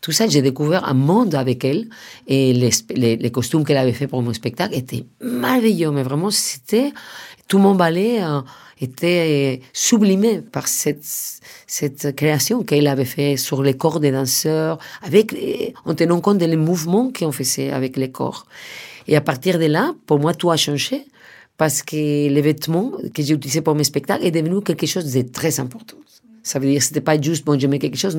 tout 0.00 0.12
ça. 0.12 0.28
J'ai 0.28 0.40
découvert 0.40 0.88
un 0.88 0.94
monde 0.94 1.34
avec 1.34 1.64
elle 1.64 1.88
et 2.28 2.52
les, 2.52 2.70
les, 3.16 3.30
costumes 3.32 3.64
qu'elle 3.64 3.76
avait 3.76 3.92
fait 3.92 4.06
pour 4.06 4.22
mon 4.22 4.32
spectacle 4.32 4.72
étaient 4.72 5.04
merveilleux, 5.20 5.90
mais 5.90 6.04
vraiment 6.04 6.30
c'était 6.30 6.92
tout 7.48 7.58
mon 7.58 7.74
ballet 7.74 8.22
euh, 8.22 8.42
était 8.80 9.60
sublimé 9.72 10.42
par 10.42 10.68
cette, 10.68 11.04
cette 11.66 12.14
création 12.14 12.62
qu'elle 12.62 12.86
avait 12.86 13.04
fait 13.04 13.36
sur 13.36 13.64
les 13.64 13.74
corps 13.74 13.98
des 13.98 14.12
danseurs, 14.12 14.78
avec, 15.02 15.34
en 15.84 15.94
tenant 15.94 16.20
compte 16.20 16.38
des 16.38 16.56
mouvements 16.56 17.10
qu'on 17.10 17.32
faisait 17.32 17.72
avec 17.72 17.96
les 17.96 18.12
corps. 18.12 18.46
Et 19.08 19.16
à 19.16 19.20
partir 19.20 19.58
de 19.58 19.66
là, 19.66 19.94
pour 20.06 20.18
moi, 20.18 20.34
tout 20.34 20.50
a 20.50 20.56
changé 20.56 21.06
parce 21.56 21.82
que 21.82 21.96
les 21.96 22.40
vêtements 22.40 22.92
que 23.14 23.22
j'ai 23.22 23.34
utilisés 23.34 23.60
pour 23.60 23.74
mes 23.74 23.84
spectacles 23.84 24.24
est 24.24 24.30
devenu 24.30 24.62
quelque 24.62 24.86
chose 24.86 25.12
de 25.12 25.22
très 25.22 25.60
important. 25.60 25.96
Ça 26.42 26.58
veut 26.58 26.66
dire 26.66 26.78
que 26.78 26.84
c'était 26.84 27.02
pas 27.02 27.20
juste, 27.20 27.44
bon, 27.44 27.58
je 27.58 27.66
mets 27.66 27.78
quelque 27.78 27.98
chose. 27.98 28.16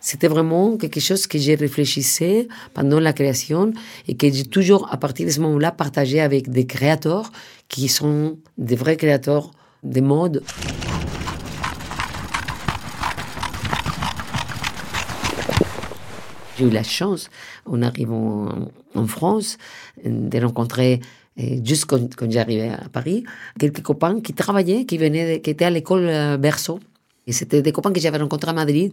C'était 0.00 0.28
vraiment 0.28 0.76
quelque 0.76 1.00
chose 1.00 1.26
que 1.26 1.38
j'ai 1.38 1.54
réfléchissé 1.54 2.48
pendant 2.74 3.00
la 3.00 3.12
création 3.12 3.72
et 4.06 4.14
que 4.14 4.30
j'ai 4.30 4.44
toujours, 4.44 4.88
à 4.92 4.98
partir 4.98 5.26
de 5.26 5.32
ce 5.32 5.40
moment-là, 5.40 5.72
partagé 5.72 6.20
avec 6.20 6.50
des 6.50 6.66
créateurs 6.66 7.32
qui 7.68 7.88
sont 7.88 8.38
des 8.58 8.76
vrais 8.76 8.96
créateurs 8.96 9.52
de 9.82 10.00
mode. 10.00 10.42
J'ai 16.58 16.64
eu 16.64 16.70
la 16.70 16.82
chance, 16.82 17.28
en 17.66 17.82
arrivant 17.82 18.48
en 18.94 19.06
France, 19.06 19.58
de 20.04 20.38
rencontrer, 20.40 21.00
euh, 21.38 21.60
juste 21.62 21.84
quand, 21.84 22.30
j'arrivais 22.30 22.70
à 22.70 22.88
Paris, 22.90 23.24
quelques 23.58 23.82
copains 23.82 24.20
qui 24.20 24.32
travaillaient, 24.32 24.84
qui, 24.86 24.96
venaient, 24.96 25.40
qui 25.40 25.50
étaient 25.50 25.66
à 25.66 25.70
l'école 25.70 26.06
euh, 26.08 26.36
Berceau. 26.38 26.80
Et 27.26 27.32
c'était 27.32 27.60
des 27.60 27.72
copains 27.72 27.92
que 27.92 28.00
j'avais 28.00 28.18
rencontrés 28.18 28.50
à 28.50 28.54
Madrid 28.54 28.92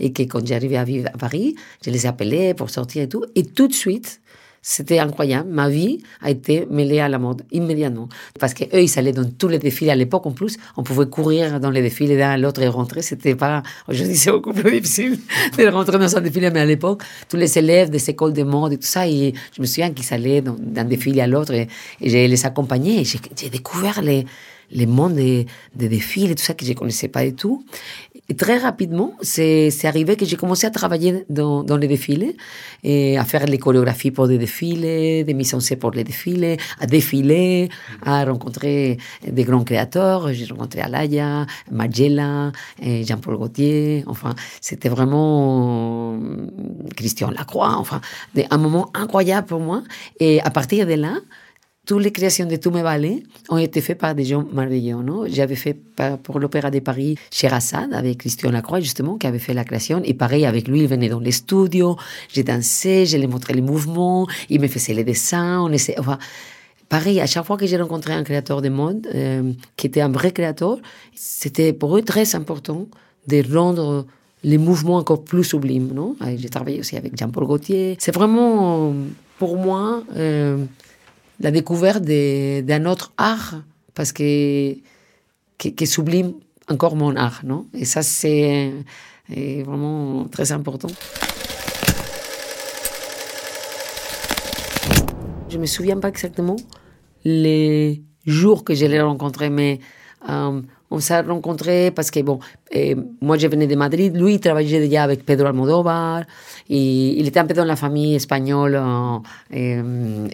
et 0.00 0.12
que 0.12 0.22
quand 0.22 0.44
j'arrivais 0.44 0.76
à 0.76 0.84
vivre 0.84 1.08
à 1.12 1.18
Paris, 1.18 1.54
je 1.84 1.90
les 1.90 2.06
appelais 2.06 2.54
pour 2.54 2.70
sortir 2.70 3.02
et 3.02 3.08
tout. 3.08 3.24
Et 3.34 3.44
tout 3.44 3.68
de 3.68 3.74
suite, 3.74 4.20
c'était 4.66 4.98
incroyable. 4.98 5.50
Ma 5.50 5.68
vie 5.68 5.98
a 6.22 6.30
été 6.30 6.66
mêlée 6.70 6.98
à 6.98 7.08
la 7.10 7.18
mode 7.18 7.42
immédiatement. 7.52 8.08
Parce 8.40 8.54
qu'eux, 8.54 8.80
ils 8.80 8.98
allaient 8.98 9.12
dans 9.12 9.28
tous 9.28 9.48
les 9.48 9.58
défilés. 9.58 9.90
À 9.90 9.94
l'époque, 9.94 10.24
en 10.24 10.30
plus, 10.30 10.56
on 10.78 10.82
pouvait 10.82 11.04
courir 11.04 11.60
dans 11.60 11.68
les 11.68 11.82
défilés 11.82 12.16
d'un 12.16 12.30
à 12.30 12.38
l'autre 12.38 12.62
et 12.62 12.68
rentrer. 12.68 13.02
C'était 13.02 13.34
pas, 13.34 13.62
aujourd'hui, 13.86 14.16
c'est 14.16 14.30
beaucoup 14.30 14.54
plus 14.54 14.70
difficile 14.80 15.18
de 15.58 15.66
rentrer 15.66 15.98
dans 15.98 16.16
un 16.16 16.20
défilé. 16.22 16.50
Mais 16.50 16.60
à 16.60 16.64
l'époque, 16.64 17.02
tous 17.28 17.36
les 17.36 17.58
élèves 17.58 17.90
des 17.90 18.08
écoles 18.08 18.32
de 18.32 18.42
mode 18.42 18.72
et 18.72 18.78
tout 18.78 18.86
ça, 18.86 19.06
je 19.06 19.32
me 19.60 19.66
souviens 19.66 19.90
qu'ils 19.90 20.14
allaient 20.14 20.40
d'un 20.40 20.84
défilé 20.84 21.20
à 21.20 21.26
l'autre 21.26 21.52
et, 21.52 21.68
et 22.00 22.08
je 22.08 22.16
les 22.16 22.46
accompagnais. 22.46 23.04
J'ai 23.04 23.50
découvert 23.50 24.00
les, 24.00 24.24
les 24.70 24.86
mondes 24.86 25.14
des, 25.14 25.46
des 25.74 25.88
défilés 25.90 26.32
et 26.32 26.34
tout 26.34 26.42
ça 26.42 26.54
que 26.54 26.64
je 26.64 26.72
connaissais 26.72 27.08
pas 27.08 27.24
du 27.24 27.34
tout. 27.34 27.64
Et 28.30 28.36
très 28.36 28.56
rapidement, 28.56 29.12
c'est 29.20 29.70
arrivé 29.84 30.16
que 30.16 30.24
j'ai 30.24 30.36
commencé 30.36 30.66
à 30.66 30.70
travailler 30.70 31.26
dans, 31.28 31.76
les 31.76 31.88
défilés, 31.88 32.36
et 32.82 33.18
à 33.18 33.24
faire 33.24 33.44
les 33.44 33.58
chorégraphies 33.58 34.10
pour 34.12 34.28
des 34.28 34.38
défilés, 34.38 35.24
des 35.24 35.34
mises 35.34 35.54
en 35.54 35.60
scène 35.60 35.78
pour 35.78 35.90
les 35.90 36.04
défilés, 36.04 36.56
à 36.80 36.86
défiler, 36.86 37.68
à 38.02 38.24
rencontrer 38.24 38.96
des 39.26 39.44
grands 39.44 39.64
créateurs. 39.64 40.32
J'ai 40.32 40.46
rencontré 40.46 40.80
Alaya, 40.80 41.46
Magella, 41.70 42.52
Jean-Paul 42.82 43.36
Gaultier. 43.36 44.04
Enfin, 44.06 44.34
c'était 44.62 44.88
vraiment 44.88 46.18
Christian 46.96 47.30
Lacroix. 47.30 47.76
Enfin, 47.76 48.00
un 48.50 48.58
moment 48.58 48.90
incroyable 48.94 49.46
pour 49.46 49.60
moi. 49.60 49.82
Et 50.18 50.40
à 50.40 50.50
partir 50.50 50.86
de 50.86 50.94
là, 50.94 51.16
toutes 51.86 52.02
les 52.02 52.12
créations 52.12 52.46
de 52.46 52.56
tous 52.56 52.70
mes 52.70 52.82
ballets 52.82 53.22
ont 53.50 53.58
été 53.58 53.80
faites 53.80 53.98
par 53.98 54.14
des 54.14 54.24
gens 54.24 54.44
merveilleux. 54.52 54.96
J'avais 55.26 55.54
fait 55.56 55.76
pour 56.22 56.38
l'Opéra 56.40 56.70
de 56.70 56.78
Paris 56.78 57.16
Sherazade 57.30 57.92
avec 57.92 58.18
Christian 58.18 58.50
Lacroix, 58.50 58.80
justement, 58.80 59.18
qui 59.18 59.26
avait 59.26 59.38
fait 59.38 59.54
la 59.54 59.64
création. 59.64 60.00
Et 60.04 60.14
pareil, 60.14 60.46
avec 60.46 60.66
lui, 60.68 60.80
il 60.80 60.88
venait 60.88 61.08
dans 61.08 61.20
les 61.20 61.32
studios, 61.32 61.96
j'ai 62.32 62.42
dansé, 62.42 63.06
je 63.06 63.16
lui 63.16 63.26
montrais 63.26 63.54
les 63.54 63.60
mouvements, 63.60 64.26
il 64.48 64.60
me 64.60 64.68
faisait 64.68 64.94
les 64.94 65.04
dessins. 65.04 65.60
On 65.60 65.70
essaie, 65.72 65.94
enfin, 65.98 66.18
pareil, 66.88 67.20
à 67.20 67.26
chaque 67.26 67.44
fois 67.44 67.56
que 67.56 67.66
j'ai 67.66 67.76
rencontré 67.76 68.14
un 68.14 68.24
créateur 68.24 68.62
de 68.62 68.70
mode, 68.70 69.06
euh, 69.14 69.52
qui 69.76 69.86
était 69.86 70.00
un 70.00 70.10
vrai 70.10 70.32
créateur, 70.32 70.78
c'était 71.14 71.72
pour 71.72 71.96
eux 71.96 72.02
très 72.02 72.34
important 72.34 72.86
de 73.28 73.42
rendre 73.54 74.06
les 74.42 74.58
mouvements 74.58 74.96
encore 74.96 75.24
plus 75.24 75.44
sublimes. 75.44 75.92
Non? 75.92 76.16
J'ai 76.36 76.48
travaillé 76.48 76.80
aussi 76.80 76.96
avec 76.96 77.18
Jean-Paul 77.18 77.46
Gaultier. 77.46 77.96
C'est 77.98 78.14
vraiment, 78.14 78.92
pour 79.38 79.56
moi, 79.56 80.02
euh, 80.16 80.58
la 81.40 81.50
découverte 81.50 82.02
d'un 82.04 82.84
autre 82.86 83.12
art, 83.16 83.62
parce 83.94 84.12
que 84.12 84.74
qui, 85.58 85.86
sublime 85.86 86.34
encore 86.68 86.96
mon 86.96 87.16
art, 87.16 87.40
non 87.44 87.66
Et 87.74 87.84
ça, 87.84 88.02
c'est 88.02 88.72
vraiment 89.28 90.26
très 90.30 90.52
important. 90.52 90.88
Je 95.48 95.58
me 95.58 95.66
souviens 95.66 95.98
pas 95.98 96.08
exactement 96.08 96.56
les 97.24 98.02
jours 98.26 98.64
que 98.64 98.74
je 98.74 98.86
l'ai 98.86 99.00
rencontré, 99.00 99.50
mais 99.50 99.78
on 100.26 101.00
s'est 101.00 101.20
rencontrés 101.20 101.90
parce 101.90 102.10
que, 102.10 102.20
bon, 102.20 102.38
eh, 102.70 102.96
moi 103.20 103.36
je 103.36 103.46
venais 103.48 103.66
de 103.66 103.74
Madrid, 103.74 104.14
lui 104.16 104.34
il 104.34 104.40
travaillait 104.40 104.80
déjà 104.80 105.02
avec 105.02 105.24
Pedro 105.24 105.46
Almodóvar, 105.46 106.22
et 106.68 107.20
il 107.20 107.26
était 107.26 107.40
un 107.40 107.46
peu 107.46 107.54
dans 107.54 107.64
la 107.64 107.76
famille 107.76 108.14
espagnole, 108.14 108.80
et, 109.50 109.78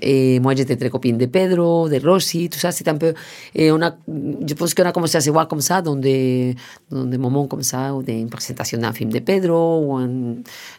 eh, 0.02 0.40
moi 0.40 0.54
j'étais 0.54 0.76
très 0.76 0.90
copine 0.90 1.18
de 1.18 1.26
Pedro, 1.26 1.88
de 1.88 1.98
Rossi, 2.04 2.48
tout 2.48 2.58
ça, 2.58 2.72
c'était 2.72 2.90
un 2.90 2.96
peu. 2.98 3.14
Et 3.54 3.68
je 3.68 4.54
pense 4.54 4.74
qu'on 4.74 4.84
a 4.84 4.92
commencé 4.92 5.16
à 5.16 5.20
se 5.20 5.30
voir 5.30 5.48
comme 5.48 5.60
ça, 5.60 5.82
dans 5.82 5.96
des, 5.96 6.54
dans 6.90 7.04
des 7.04 7.18
moments 7.18 7.46
comme 7.46 7.62
ça, 7.62 7.94
ou 7.94 8.02
des 8.02 8.24
présentations 8.26 8.78
d'un 8.78 8.92
film 8.92 9.10
de 9.10 9.20
Pedro, 9.20 9.80
ou, 9.86 9.96
un, 9.96 10.36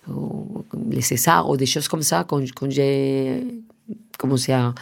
ou 0.09 0.63
les 0.89 1.01
ou 1.47 1.57
des 1.57 1.65
choses 1.65 1.87
comme 1.87 2.03
ça, 2.03 2.23
quand, 2.27 2.41
quand 2.55 2.69
j'ai 2.69 3.43
commencé 4.17 4.51
à 4.51 4.73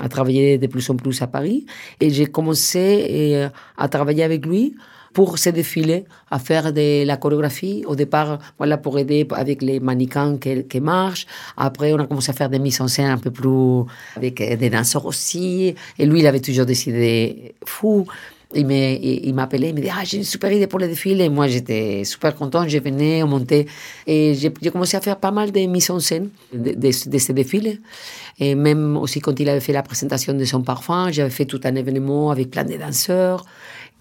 à 0.00 0.08
travailler 0.08 0.58
de 0.58 0.66
plus 0.66 0.88
en 0.90 0.96
plus 0.96 1.20
à 1.22 1.26
Paris. 1.26 1.66
Et 2.00 2.10
j'ai 2.10 2.26
commencé 2.26 3.06
euh, 3.10 3.48
à 3.76 3.88
travailler 3.88 4.24
avec 4.24 4.44
lui 4.44 4.74
pour 5.16 5.38
se 5.38 5.48
défiler, 5.48 6.04
à 6.30 6.38
faire 6.38 6.74
de 6.74 7.06
la 7.06 7.16
chorégraphie. 7.16 7.84
Au 7.86 7.96
départ, 7.96 8.38
voilà, 8.58 8.76
pour 8.76 8.98
aider 8.98 9.26
avec 9.30 9.62
les 9.62 9.80
mannequins 9.80 10.36
qui, 10.36 10.80
marchent. 10.80 11.26
Après, 11.56 11.94
on 11.94 12.00
a 12.00 12.06
commencé 12.06 12.30
à 12.30 12.34
faire 12.34 12.50
des 12.50 12.58
mises 12.58 12.82
en 12.82 12.88
scène 12.88 13.06
un 13.06 13.16
peu 13.16 13.30
plus 13.30 13.84
avec 14.14 14.36
des 14.58 14.68
danseurs 14.68 15.06
aussi. 15.06 15.74
Et 15.98 16.04
lui, 16.04 16.20
il 16.20 16.26
avait 16.26 16.40
toujours 16.40 16.66
des 16.66 16.88
idées 16.88 17.54
fous. 17.64 18.06
Il 18.54 19.34
m'appelait, 19.34 19.70
il 19.70 19.74
me 19.74 19.80
dit 19.80 19.88
Ah, 19.90 20.04
j'ai 20.04 20.18
une 20.18 20.24
super 20.24 20.52
idée 20.52 20.66
pour 20.66 20.78
le 20.78 20.86
défilé. 20.86 21.24
Et 21.24 21.28
moi, 21.28 21.48
j'étais 21.48 22.04
super 22.04 22.34
content, 22.34 22.66
je 22.68 22.78
venais, 22.78 23.22
on 23.22 23.26
montait. 23.26 23.66
Et 24.06 24.34
j'ai 24.34 24.70
commencé 24.70 24.96
à 24.96 25.00
faire 25.00 25.18
pas 25.18 25.32
mal 25.32 25.50
de 25.50 25.60
mises 25.60 25.90
en 25.90 25.98
scène 25.98 26.30
de, 26.52 26.72
de, 26.72 27.10
de 27.10 27.18
ce 27.18 27.32
défilé. 27.32 27.80
Et 28.38 28.54
même 28.54 28.96
aussi 28.96 29.20
quand 29.20 29.38
il 29.40 29.48
avait 29.48 29.60
fait 29.60 29.72
la 29.72 29.82
présentation 29.82 30.34
de 30.34 30.44
son 30.44 30.62
parfum, 30.62 31.10
j'avais 31.10 31.30
fait 31.30 31.46
tout 31.46 31.60
un 31.64 31.74
événement 31.74 32.30
avec 32.30 32.50
plein 32.50 32.64
de 32.64 32.76
danseurs. 32.76 33.44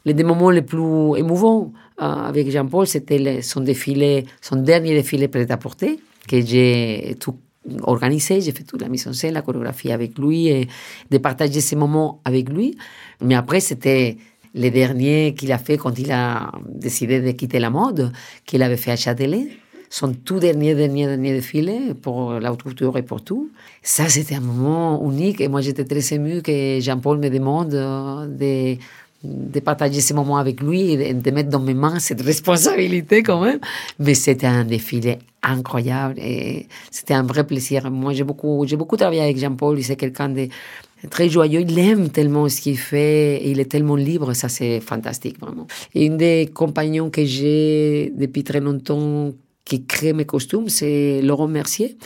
Les 0.05 0.13
moments 0.23 0.51
les 0.51 0.61
plus 0.61 1.17
émouvants 1.17 1.73
euh, 2.01 2.05
avec 2.05 2.51
Jean-Paul, 2.51 2.85
c'était 2.85 3.41
son 3.41 3.61
défilé, 3.61 4.25
son 4.41 4.57
dernier 4.57 4.93
défilé 4.93 5.27
prêt-à-porter, 5.27 5.99
que 6.27 6.39
j'ai 6.45 7.15
tout 7.19 7.37
organisé, 7.81 8.41
j'ai 8.41 8.51
fait 8.51 8.63
toute 8.63 8.81
la 8.81 8.89
mise 8.89 9.07
en 9.07 9.13
scène, 9.13 9.33
la 9.33 9.41
chorégraphie 9.41 9.91
avec 9.91 10.19
lui 10.19 10.47
et 10.47 10.67
de 11.09 11.17
partager 11.17 11.61
ces 11.61 11.75
moments 11.75 12.21
avec 12.23 12.49
lui. 12.49 12.77
Mais 13.21 13.33
après, 13.33 13.59
c'était 13.59 14.17
les 14.55 14.71
derniers 14.71 15.35
qu'il 15.37 15.51
a 15.51 15.57
fait 15.57 15.77
quand 15.77 15.99
il 15.99 16.11
a 16.11 16.51
décidé 16.67 17.19
de 17.19 17.31
quitter 17.31 17.59
la 17.59 17.69
mode, 17.69 18.11
qu'il 18.45 18.63
avait 18.63 18.77
fait 18.77 18.91
à 18.91 18.95
Châtelet. 18.95 19.47
Son 19.89 20.13
tout 20.13 20.39
dernier, 20.39 20.73
dernier, 20.73 21.05
dernier 21.05 21.33
défilé 21.33 21.93
pour 22.01 22.33
la 22.33 22.51
et 22.51 23.01
pour 23.03 23.21
tout. 23.21 23.51
Ça, 23.83 24.09
c'était 24.09 24.35
un 24.35 24.39
moment 24.39 25.01
unique 25.09 25.41
et 25.41 25.47
moi, 25.47 25.61
j'étais 25.61 25.85
très 25.85 26.15
émue 26.15 26.41
que 26.41 26.79
Jean-Paul 26.79 27.19
me 27.19 27.29
demande 27.29 27.69
de, 27.69 29.59
partager 29.59 30.01
ces 30.01 30.13
moments 30.13 30.37
avec 30.37 30.61
lui 30.61 30.91
et 30.91 31.13
de 31.13 31.31
mettre 31.31 31.49
dans 31.49 31.59
mes 31.59 31.73
mains 31.73 31.99
cette 31.99 32.21
responsabilité 32.21 33.23
quand 33.23 33.41
même. 33.41 33.59
Mais 33.99 34.15
c'était 34.15 34.47
un 34.47 34.63
défilé 34.63 35.19
incroyable 35.43 36.15
et 36.17 36.67
c'était 36.91 37.13
un 37.13 37.23
vrai 37.23 37.45
plaisir. 37.45 37.91
Moi, 37.91 38.13
j'ai 38.13 38.23
beaucoup, 38.23 38.65
j'ai 38.65 38.77
beaucoup 38.77 38.97
travaillé 38.97 39.21
avec 39.21 39.37
Jean-Paul. 39.37 39.81
C'est 39.83 39.97
quelqu'un 39.97 40.29
de 40.29 40.47
très 41.09 41.29
joyeux. 41.29 41.61
Il 41.61 41.77
aime 41.79 42.09
tellement 42.09 42.49
ce 42.49 42.61
qu'il 42.61 42.77
fait 42.77 43.37
et 43.37 43.51
il 43.51 43.59
est 43.59 43.69
tellement 43.69 43.95
libre. 43.95 44.33
Ça, 44.33 44.49
c'est 44.49 44.79
fantastique, 44.79 45.39
vraiment. 45.39 45.67
Et 45.93 46.05
une 46.05 46.17
des 46.17 46.49
compagnons 46.53 47.09
que 47.09 47.23
j'ai 47.25 48.11
depuis 48.15 48.43
très 48.43 48.59
longtemps 48.59 49.31
qui 49.65 49.83
crée 49.83 50.13
mes 50.13 50.25
costumes, 50.25 50.69
c'est 50.69 51.21
Laurent 51.23 51.47
Mercier, 51.47 51.97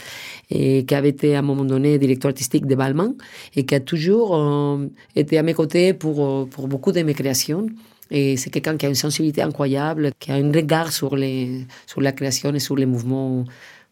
et 0.50 0.86
qui 0.86 0.96
avait 0.96 1.10
été 1.10 1.36
à 1.36 1.40
un 1.40 1.42
moment 1.42 1.66
donné 1.66 2.00
directeur 2.00 2.30
artistique 2.30 2.66
de 2.66 2.74
Balmain 2.74 3.16
et 3.56 3.66
qui 3.66 3.76
a 3.76 3.82
toujours 3.82 4.34
euh, 4.34 4.88
été 5.16 5.38
à 5.38 5.44
mes 5.44 5.54
côtés 5.54 5.94
pour, 5.94 6.26
euh, 6.26 6.46
pour 6.46 6.70
beaucoup 6.70 6.94
de 6.94 7.02
mes 7.02 7.14
créations. 7.14 7.68
Et 8.12 8.38
c'est 8.38 8.50
quelqu'un 8.50 8.78
qui 8.78 8.86
a 8.86 8.90
une 8.90 8.96
sensibilité 8.96 9.42
incroyable, 9.42 10.12
qui 10.20 10.32
a 10.32 10.36
un 10.36 10.52
regard 10.52 10.92
sur, 10.92 11.16
les, 11.16 11.68
sur 11.86 12.02
la 12.02 12.14
création 12.14 12.54
et 12.56 12.60
sur 12.60 12.78
les 12.78 12.86
mouvements. 12.86 13.44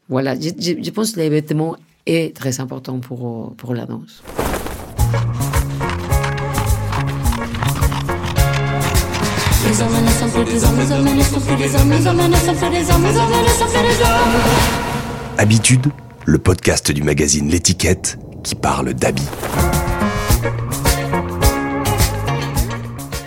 Voilà, 0.09 0.35
je, 0.39 0.89
pense 0.89 1.11
que 1.11 1.19
les 1.19 1.29
vêtements 1.29 1.75
est 2.05 2.35
très 2.35 2.61
important 2.61 2.99
pour, 2.99 3.53
pour 3.57 3.75
la 3.75 3.85
danse. 3.85 4.23
Habitude, 15.37 15.87
le 16.25 16.37
podcast 16.37 16.91
du 16.91 17.03
magazine 17.03 17.49
L'étiquette 17.49 18.17
qui 18.43 18.55
parle 18.55 18.93
d'habits. 18.93 19.27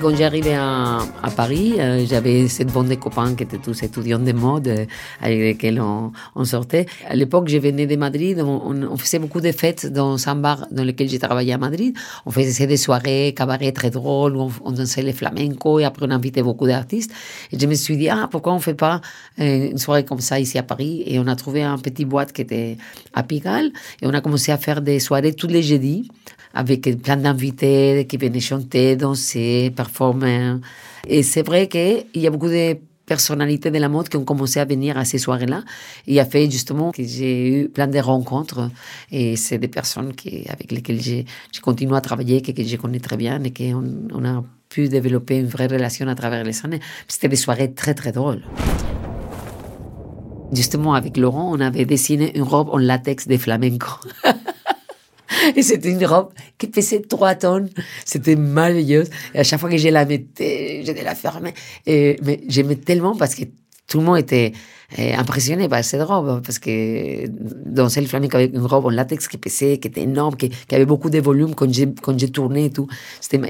Quand 0.00 0.16
j'arrivais 0.16 0.54
à, 0.54 1.00
à 1.22 1.30
Paris, 1.30 1.74
euh, 1.78 2.06
j'avais 2.06 2.48
cette 2.48 2.72
bande 2.72 2.88
de 2.88 2.94
copains 2.94 3.34
qui 3.34 3.42
étaient 3.42 3.58
tous 3.58 3.82
étudiants 3.82 4.18
de 4.18 4.32
mode 4.32 4.68
euh, 4.68 4.86
avec 5.20 5.38
lesquels 5.38 5.78
on, 5.80 6.44
sortait. 6.44 6.86
À 7.06 7.14
l'époque, 7.14 7.48
je 7.48 7.58
venais 7.58 7.86
de 7.86 7.96
Madrid, 7.96 8.40
on, 8.40 8.96
faisait 8.96 9.18
beaucoup 9.18 9.42
de 9.42 9.52
fêtes 9.52 9.92
dans 9.92 10.16
un 10.26 10.36
bar 10.36 10.66
dans 10.70 10.84
lequel 10.84 11.08
j'ai 11.08 11.18
travaillé 11.18 11.52
à 11.52 11.58
Madrid. 11.58 11.94
On 12.24 12.30
faisait 12.30 12.66
des 12.66 12.78
soirées, 12.78 13.34
cabaret 13.36 13.72
très 13.72 13.90
drôles, 13.90 14.36
où 14.36 14.50
on, 14.64 14.72
dansait 14.72 15.02
les 15.02 15.12
flamenco 15.12 15.78
et 15.80 15.84
après 15.84 16.06
on 16.06 16.10
invitait 16.10 16.42
beaucoup 16.42 16.66
d'artistes. 16.66 17.12
Et 17.52 17.58
je 17.58 17.66
me 17.66 17.74
suis 17.74 17.98
dit, 17.98 18.08
ah, 18.08 18.26
pourquoi 18.30 18.54
on 18.54 18.60
fait 18.60 18.74
pas 18.74 19.02
euh, 19.38 19.70
une 19.70 19.78
soirée 19.78 20.06
comme 20.06 20.20
ça 20.20 20.40
ici 20.40 20.56
à 20.56 20.62
Paris? 20.62 21.02
Et 21.06 21.18
on 21.18 21.26
a 21.26 21.36
trouvé 21.36 21.62
un 21.62 21.76
petit 21.76 22.06
boîte 22.06 22.32
qui 22.32 22.40
était 22.40 22.78
à 23.12 23.22
Pigalle 23.22 23.70
et 24.00 24.06
on 24.06 24.14
a 24.14 24.22
commencé 24.22 24.50
à 24.50 24.56
faire 24.56 24.80
des 24.80 24.98
soirées 24.98 25.34
tous 25.34 25.48
les 25.48 25.62
jeudis 25.62 26.08
avec 26.54 27.02
plein 27.02 27.16
d'invités 27.16 28.06
qui 28.08 28.16
venaient 28.16 28.40
chanter, 28.40 28.96
danser, 28.96 29.72
performer. 29.74 30.56
Et 31.06 31.22
c'est 31.22 31.42
vrai 31.42 31.68
qu'il 31.68 32.06
y 32.14 32.26
a 32.26 32.30
beaucoup 32.30 32.48
de 32.48 32.76
personnalités 33.06 33.72
de 33.72 33.78
la 33.78 33.88
mode 33.88 34.08
qui 34.08 34.16
ont 34.16 34.24
commencé 34.24 34.60
à 34.60 34.64
venir 34.64 34.96
à 34.96 35.04
ces 35.04 35.18
soirées-là. 35.18 35.64
Il 36.06 36.18
a 36.20 36.24
fait 36.24 36.48
justement 36.48 36.92
que 36.92 37.02
j'ai 37.02 37.34
eu 37.48 37.68
plein 37.68 37.88
de 37.88 37.98
rencontres 37.98 38.70
et 39.10 39.34
c'est 39.34 39.58
des 39.58 39.68
personnes 39.68 40.14
qui, 40.14 40.44
avec 40.48 40.70
lesquelles 40.70 41.00
j'ai 41.00 41.26
continué 41.60 41.96
à 41.96 42.00
travailler, 42.00 42.40
que, 42.40 42.52
que 42.52 42.62
je 42.62 42.76
connais 42.76 43.00
très 43.00 43.16
bien 43.16 43.42
et 43.42 43.52
qu'on 43.52 43.84
on 44.12 44.24
a 44.24 44.44
pu 44.68 44.88
développer 44.88 45.38
une 45.38 45.48
vraie 45.48 45.66
relation 45.66 46.06
à 46.06 46.14
travers 46.14 46.44
les 46.44 46.64
années. 46.64 46.80
C'était 47.08 47.28
des 47.28 47.36
soirées 47.44 47.72
très 47.74 47.94
très 47.94 48.12
drôles. 48.12 48.42
Justement, 50.52 50.94
avec 50.94 51.16
Laurent, 51.16 51.50
on 51.52 51.60
avait 51.60 51.84
dessiné 51.84 52.36
une 52.36 52.42
robe 52.42 52.68
en 52.70 52.78
latex 52.78 53.26
de 53.26 53.36
flamenco. 53.36 53.90
Et 55.56 55.62
c'était 55.62 55.90
une 55.90 56.04
robe 56.04 56.32
qui 56.58 56.66
pesait 56.66 57.00
3 57.00 57.34
tonnes. 57.36 57.70
C'était 58.04 58.36
merveilleuse. 58.36 59.08
Et 59.34 59.40
à 59.40 59.44
chaque 59.44 59.60
fois 59.60 59.70
que 59.70 59.76
je 59.76 59.88
la 59.88 60.04
mettais, 60.04 60.82
je 60.84 60.92
la 60.92 61.14
fermer. 61.14 61.54
Et, 61.86 62.18
mais 62.22 62.40
j'aimais 62.48 62.76
tellement 62.76 63.16
parce 63.16 63.34
que 63.34 63.44
tout 63.86 63.98
le 63.98 64.04
monde 64.04 64.18
était 64.18 64.52
eh, 64.96 65.14
impressionné 65.14 65.68
par 65.68 65.84
cette 65.84 66.02
robe. 66.02 66.42
Parce 66.44 66.58
que 66.58 67.26
danser 67.28 68.00
le 68.00 68.06
flamenco 68.06 68.36
avec 68.36 68.54
une 68.54 68.60
robe 68.60 68.86
en 68.86 68.90
latex 68.90 69.28
qui 69.28 69.38
pesait, 69.38 69.78
qui 69.78 69.88
était 69.88 70.02
énorme, 70.02 70.36
qui, 70.36 70.50
avait 70.72 70.86
beaucoup 70.86 71.10
de 71.10 71.20
volume 71.20 71.54
quand 71.54 71.72
j'ai, 71.72 71.88
quand 72.02 72.18
j'ai 72.18 72.30
tourné 72.30 72.66
et 72.66 72.70
tout. 72.70 72.88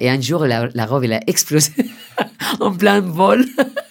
Et 0.00 0.10
un 0.10 0.20
jour, 0.20 0.46
la 0.46 0.86
robe, 0.86 1.04
elle 1.04 1.14
a 1.14 1.20
explosé 1.26 1.72
en 2.60 2.72
plein 2.72 3.00
vol. 3.00 3.44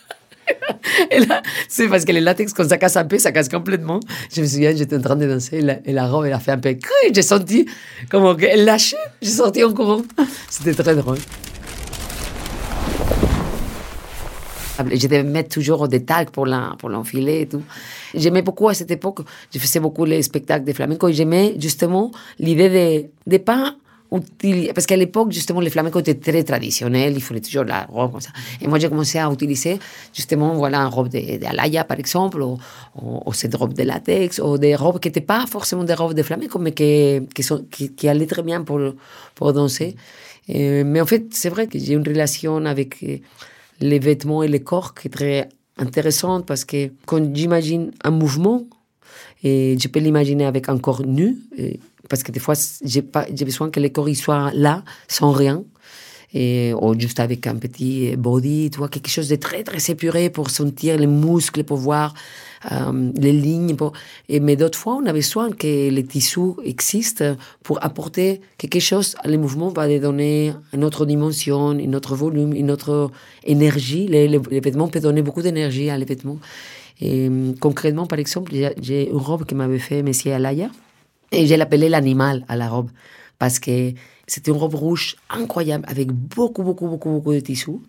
et 1.11 1.19
là, 1.19 1.41
c'est 1.67 1.87
parce 1.87 2.05
que 2.05 2.11
le 2.11 2.19
latex, 2.19 2.53
quand 2.53 2.67
ça 2.67 2.77
casse 2.77 2.97
un 2.97 3.05
peu, 3.05 3.17
ça 3.17 3.31
casse 3.31 3.49
complètement. 3.49 3.99
Je 4.33 4.41
me 4.41 4.47
souviens, 4.47 4.75
j'étais 4.75 4.95
en 4.95 5.01
train 5.01 5.15
de 5.15 5.27
danser 5.27 5.63
et 5.85 5.91
la, 5.93 6.07
robe, 6.07 6.25
elle 6.25 6.33
a 6.33 6.39
fait 6.39 6.51
un 6.51 6.57
peu. 6.57 6.75
J'ai 7.13 7.21
senti 7.21 7.65
comme 8.09 8.37
qu'elle 8.37 8.65
lâchait. 8.65 8.97
J'ai 9.21 9.31
sorti 9.31 9.63
en 9.63 9.73
courant. 9.73 10.01
C'était 10.49 10.73
très 10.73 10.95
drôle. 10.95 11.17
Je 14.79 15.07
devais 15.07 15.23
mettre 15.23 15.49
toujours 15.49 15.87
des 15.87 16.05
tags 16.05 16.25
pour 16.25 16.45
l'enfiler 16.45 17.41
et 17.41 17.47
tout. 17.47 17.63
J'aimais 18.13 18.41
beaucoup 18.41 18.69
à 18.69 18.73
cette 18.73 18.91
époque, 18.91 19.19
je 19.53 19.59
faisais 19.59 19.79
beaucoup 19.79 20.05
les 20.05 20.21
spectacles 20.21 20.65
de 20.65 20.73
flamenco 20.73 21.09
et 21.09 21.13
j'aimais 21.13 21.55
justement 21.59 22.11
l'idée 22.39 23.09
de 23.27 23.33
ne 23.33 23.37
pas 23.37 23.75
parce 24.09 24.85
qu'à 24.87 24.95
l'époque, 24.95 25.31
justement, 25.31 25.59
les 25.59 25.69
flamencos 25.69 25.99
étaient 25.99 26.15
très 26.15 26.43
traditionnels, 26.43 27.13
il 27.15 27.21
fallait 27.21 27.41
toujours 27.41 27.63
la 27.63 27.85
robe 27.85 28.11
comme 28.11 28.21
ça. 28.21 28.31
Et 28.61 28.67
moi, 28.67 28.79
j'ai 28.79 28.89
commencé 28.89 29.19
à 29.19 29.31
utiliser, 29.31 29.77
justement, 30.13 30.55
voilà, 30.55 30.79
une 30.79 30.87
robe 30.87 31.09
d'Alaya, 31.09 31.83
par 31.83 31.99
exemple, 31.99 32.41
ou, 32.41 32.57
cette 33.33 33.55
robe 33.55 33.73
de 33.73 33.83
latex, 33.83 34.39
ou 34.39 34.57
des 34.57 34.75
robes 34.75 34.99
qui 34.99 35.09
n'étaient 35.09 35.21
pas 35.21 35.45
forcément 35.45 35.83
des 35.83 35.93
robes 35.93 36.15
de 36.15 36.23
flamenco, 36.23 36.57
mais 36.57 36.73
qui, 36.73 38.07
allaient 38.07 38.25
très 38.25 38.41
bien 38.41 38.63
pour, 38.63 38.79
pour 39.35 39.53
danser. 39.53 39.95
Mais 40.47 41.01
en 41.01 41.05
fait, 41.05 41.27
c'est 41.31 41.49
vrai 41.49 41.67
que 41.67 41.77
j'ai 41.77 41.93
une 41.93 42.07
relation 42.07 42.65
avec 42.65 43.03
euh, 43.03 43.17
les 43.81 43.99
vêtements 43.99 44.41
et 44.41 44.47
le 44.47 44.59
corps 44.59 44.95
qui 44.95 45.07
est 45.07 45.11
très 45.11 45.49
intéressante 45.77 46.45
parce 46.45 46.65
que 46.65 46.89
quand 47.05 47.23
j'imagine 47.35 47.91
un 48.03 48.11
mouvement, 48.11 48.65
et 49.43 49.77
je 49.79 49.87
peux 49.87 49.99
l'imaginer 49.99 50.45
avec 50.45 50.67
un 50.67 50.77
corps 50.77 51.05
nu, 51.05 51.37
parce 52.07 52.23
que 52.23 52.31
des 52.31 52.39
fois, 52.39 52.55
j'ai 52.83 53.01
besoin 53.45 53.69
que 53.69 53.79
le 53.79 53.89
corps 53.89 54.09
soit 54.15 54.51
là, 54.53 54.83
sans 55.07 55.31
rien. 55.31 55.63
Et, 56.31 56.73
ou 56.79 56.97
juste 56.99 57.19
avec 57.19 57.47
un 57.47 57.55
petit 57.55 58.15
body, 58.15 58.69
tu 58.69 58.77
vois, 58.77 58.87
quelque 58.87 59.09
chose 59.09 59.29
de 59.29 59.35
très, 59.35 59.63
très 59.63 59.91
épuré 59.91 60.29
pour 60.29 60.51
sentir 60.51 60.95
les 60.95 61.07
muscles, 61.07 61.63
pour 61.63 61.77
voir 61.77 62.13
euh, 62.71 63.11
les 63.15 63.33
lignes. 63.33 63.75
Et, 64.27 64.39
mais 64.39 64.55
d'autres 64.55 64.77
fois, 64.77 64.99
on 65.01 65.07
a 65.07 65.13
besoin 65.13 65.51
que 65.51 65.89
les 65.89 66.05
tissus 66.05 66.53
existent 66.63 67.35
pour 67.63 67.83
apporter 67.83 68.41
quelque 68.59 68.79
chose. 68.79 69.15
Les 69.25 69.37
mouvements 69.37 69.69
va 69.69 69.87
donner 69.97 70.53
une 70.71 70.83
autre 70.83 71.07
dimension, 71.07 71.71
une 71.71 71.95
autre 71.95 72.15
volume, 72.15 72.53
une 72.53 72.69
autre 72.69 73.09
énergie. 73.43 74.07
Les, 74.07 74.27
les, 74.27 74.59
vêtements 74.59 74.87
peuvent 74.87 75.01
donner 75.01 75.23
beaucoup 75.23 75.41
d'énergie 75.41 75.89
à 75.89 75.97
les 75.97 76.05
vêtements. 76.05 76.37
Et 77.01 77.27
concrètement, 77.59 78.05
par 78.05 78.19
exemple, 78.19 78.51
j'ai 78.81 79.09
une 79.09 79.17
robe 79.17 79.45
que 79.45 79.55
m'avait 79.55 79.79
fait 79.79 80.03
Messier 80.03 80.33
Alaya. 80.33 80.69
Et 81.31 81.45
je 81.47 81.55
l'appelais 81.55 81.89
l'animal 81.89 82.43
à 82.47 82.55
la 82.55 82.69
robe 82.69 82.89
parce 83.39 83.57
que 83.59 83.93
c'était 84.27 84.51
une 84.51 84.57
robe 84.57 84.75
rouge 84.75 85.15
incroyable 85.29 85.85
avec 85.87 86.11
beaucoup, 86.11 86.61
beaucoup, 86.61 86.87
beaucoup, 86.87 87.09
beaucoup 87.09 87.33
de 87.33 87.39
tissus. 87.39 87.79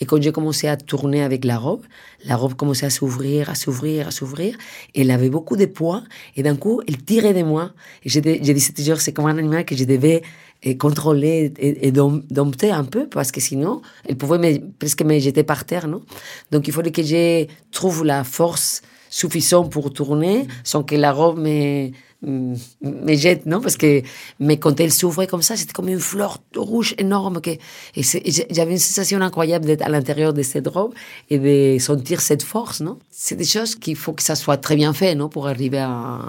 Et 0.00 0.06
quand 0.06 0.22
j'ai 0.22 0.32
commencé 0.32 0.66
à 0.66 0.76
tourner 0.76 1.22
avec 1.22 1.44
la 1.44 1.58
robe, 1.58 1.82
la 2.24 2.36
robe 2.36 2.54
commençait 2.54 2.86
à 2.86 2.90
s'ouvrir, 2.90 3.50
à 3.50 3.54
s'ouvrir, 3.54 4.08
à 4.08 4.10
s'ouvrir. 4.12 4.56
Elle 4.94 5.10
avait 5.10 5.28
beaucoup 5.28 5.56
de 5.56 5.66
poids 5.66 6.02
et 6.36 6.42
d'un 6.42 6.56
coup, 6.56 6.80
elle 6.88 7.02
tirait 7.02 7.34
de 7.34 7.42
moi. 7.42 7.72
Et 8.04 8.08
j'ai 8.08 8.20
dit, 8.20 8.84
genre, 8.84 9.00
c'est 9.00 9.12
comme 9.12 9.26
un 9.26 9.36
animal 9.36 9.64
que 9.66 9.76
je 9.76 9.84
devais 9.84 10.22
eh, 10.62 10.78
contrôler 10.78 11.52
et, 11.58 11.88
et 11.88 11.92
dompter 11.92 12.70
un 12.70 12.84
peu 12.84 13.06
parce 13.06 13.30
que 13.32 13.40
sinon, 13.40 13.82
elle 14.08 14.16
pouvait 14.16 14.38
me, 14.38 14.72
presque 14.78 15.02
me 15.02 15.18
jeter 15.18 15.42
par 15.42 15.64
terre, 15.64 15.86
non? 15.86 16.02
Donc 16.50 16.66
il 16.68 16.72
fallait 16.72 16.92
que 16.92 17.02
je 17.02 17.46
trouve 17.72 18.04
la 18.04 18.24
force 18.24 18.80
suffisante 19.10 19.70
pour 19.72 19.92
tourner 19.92 20.46
sans 20.62 20.84
que 20.84 20.94
la 20.94 21.12
robe 21.12 21.38
me, 21.40 21.90
me 22.22 23.14
jette, 23.14 23.46
non 23.46 23.60
Parce 23.60 23.76
que 23.76 24.02
mais 24.38 24.58
quand 24.58 24.78
elle 24.80 24.92
s'ouvrait 24.92 25.26
comme 25.26 25.42
ça, 25.42 25.56
c'était 25.56 25.72
comme 25.72 25.88
une 25.88 26.00
fleur 26.00 26.38
rouge 26.56 26.94
énorme. 26.98 27.40
Et 27.46 28.02
j'avais 28.50 28.72
une 28.72 28.78
sensation 28.78 29.20
incroyable 29.20 29.66
d'être 29.66 29.82
à 29.82 29.88
l'intérieur 29.88 30.32
de 30.32 30.42
cette 30.42 30.68
robe 30.68 30.94
et 31.28 31.38
de 31.38 31.78
sentir 31.78 32.20
cette 32.20 32.42
force, 32.42 32.80
non 32.80 32.98
C'est 33.10 33.36
des 33.36 33.44
choses 33.44 33.74
qu'il 33.74 33.96
faut 33.96 34.12
que 34.12 34.22
ça 34.22 34.34
soit 34.34 34.58
très 34.58 34.76
bien 34.76 34.92
fait, 34.92 35.14
non 35.14 35.28
Pour 35.28 35.48
arriver 35.48 35.78
à, 35.78 36.20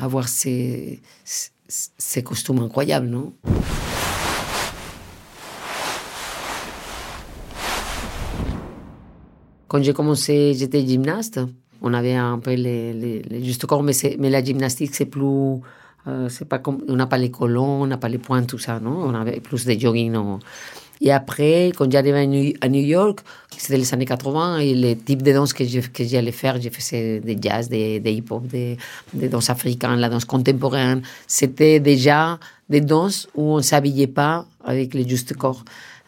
avoir 0.00 0.28
ces, 0.28 1.00
ces 1.66 2.22
costumes 2.22 2.60
incroyables, 2.60 3.06
non 3.06 3.32
Quand 9.66 9.82
j'ai 9.82 9.92
commencé, 9.92 10.54
j'étais 10.54 10.86
gymnaste 10.86 11.40
on 11.84 11.92
avait 11.92 12.14
un 12.14 12.38
peu 12.38 12.54
les, 12.54 12.94
les, 12.94 13.22
les 13.22 13.44
juste 13.44 13.66
corps, 13.66 13.82
mais, 13.82 13.92
mais 14.18 14.30
la 14.30 14.42
gymnastique, 14.42 14.94
c'est 14.94 15.04
plus. 15.04 15.60
Euh, 16.06 16.28
c'est 16.28 16.48
pas 16.48 16.58
comme, 16.58 16.82
on 16.88 16.96
n'a 16.96 17.06
pas 17.06 17.18
les 17.18 17.30
colons, 17.30 17.82
on 17.82 17.86
n'a 17.86 17.98
pas 17.98 18.08
les 18.08 18.18
points, 18.18 18.42
tout 18.42 18.58
ça, 18.58 18.80
non? 18.80 18.96
On 19.04 19.14
avait 19.14 19.40
plus 19.40 19.64
de 19.66 19.72
jogging, 19.72 20.12
non 20.12 20.38
Et 21.00 21.12
après, 21.12 21.72
quand 21.76 21.90
j'arrivais 21.90 22.54
à 22.60 22.68
New 22.68 22.82
York, 22.82 23.20
c'était 23.56 23.76
les 23.76 23.92
années 23.94 24.06
80, 24.06 24.58
et 24.58 24.74
les 24.74 24.96
types 24.96 25.22
de 25.22 25.32
danse 25.32 25.52
que 25.52 25.64
j'allais 25.64 26.32
faire, 26.32 26.60
j'ai 26.60 26.70
fait 26.70 27.20
des 27.20 27.38
jazz, 27.40 27.68
des, 27.68 28.00
hip-hop, 28.04 28.46
des, 28.46 28.76
des 29.12 29.28
danses 29.28 29.50
africaines, 29.50 29.96
la 29.96 30.08
danse 30.08 30.24
contemporaine. 30.24 31.02
C'était 31.26 31.80
déjà 31.80 32.38
des 32.68 32.80
danses 32.80 33.28
où 33.34 33.54
on 33.54 33.56
ne 33.58 33.62
s'habillait 33.62 34.06
pas 34.06 34.46
avec 34.64 34.94
les 34.94 35.06
juste 35.06 35.34
corps. 35.34 35.64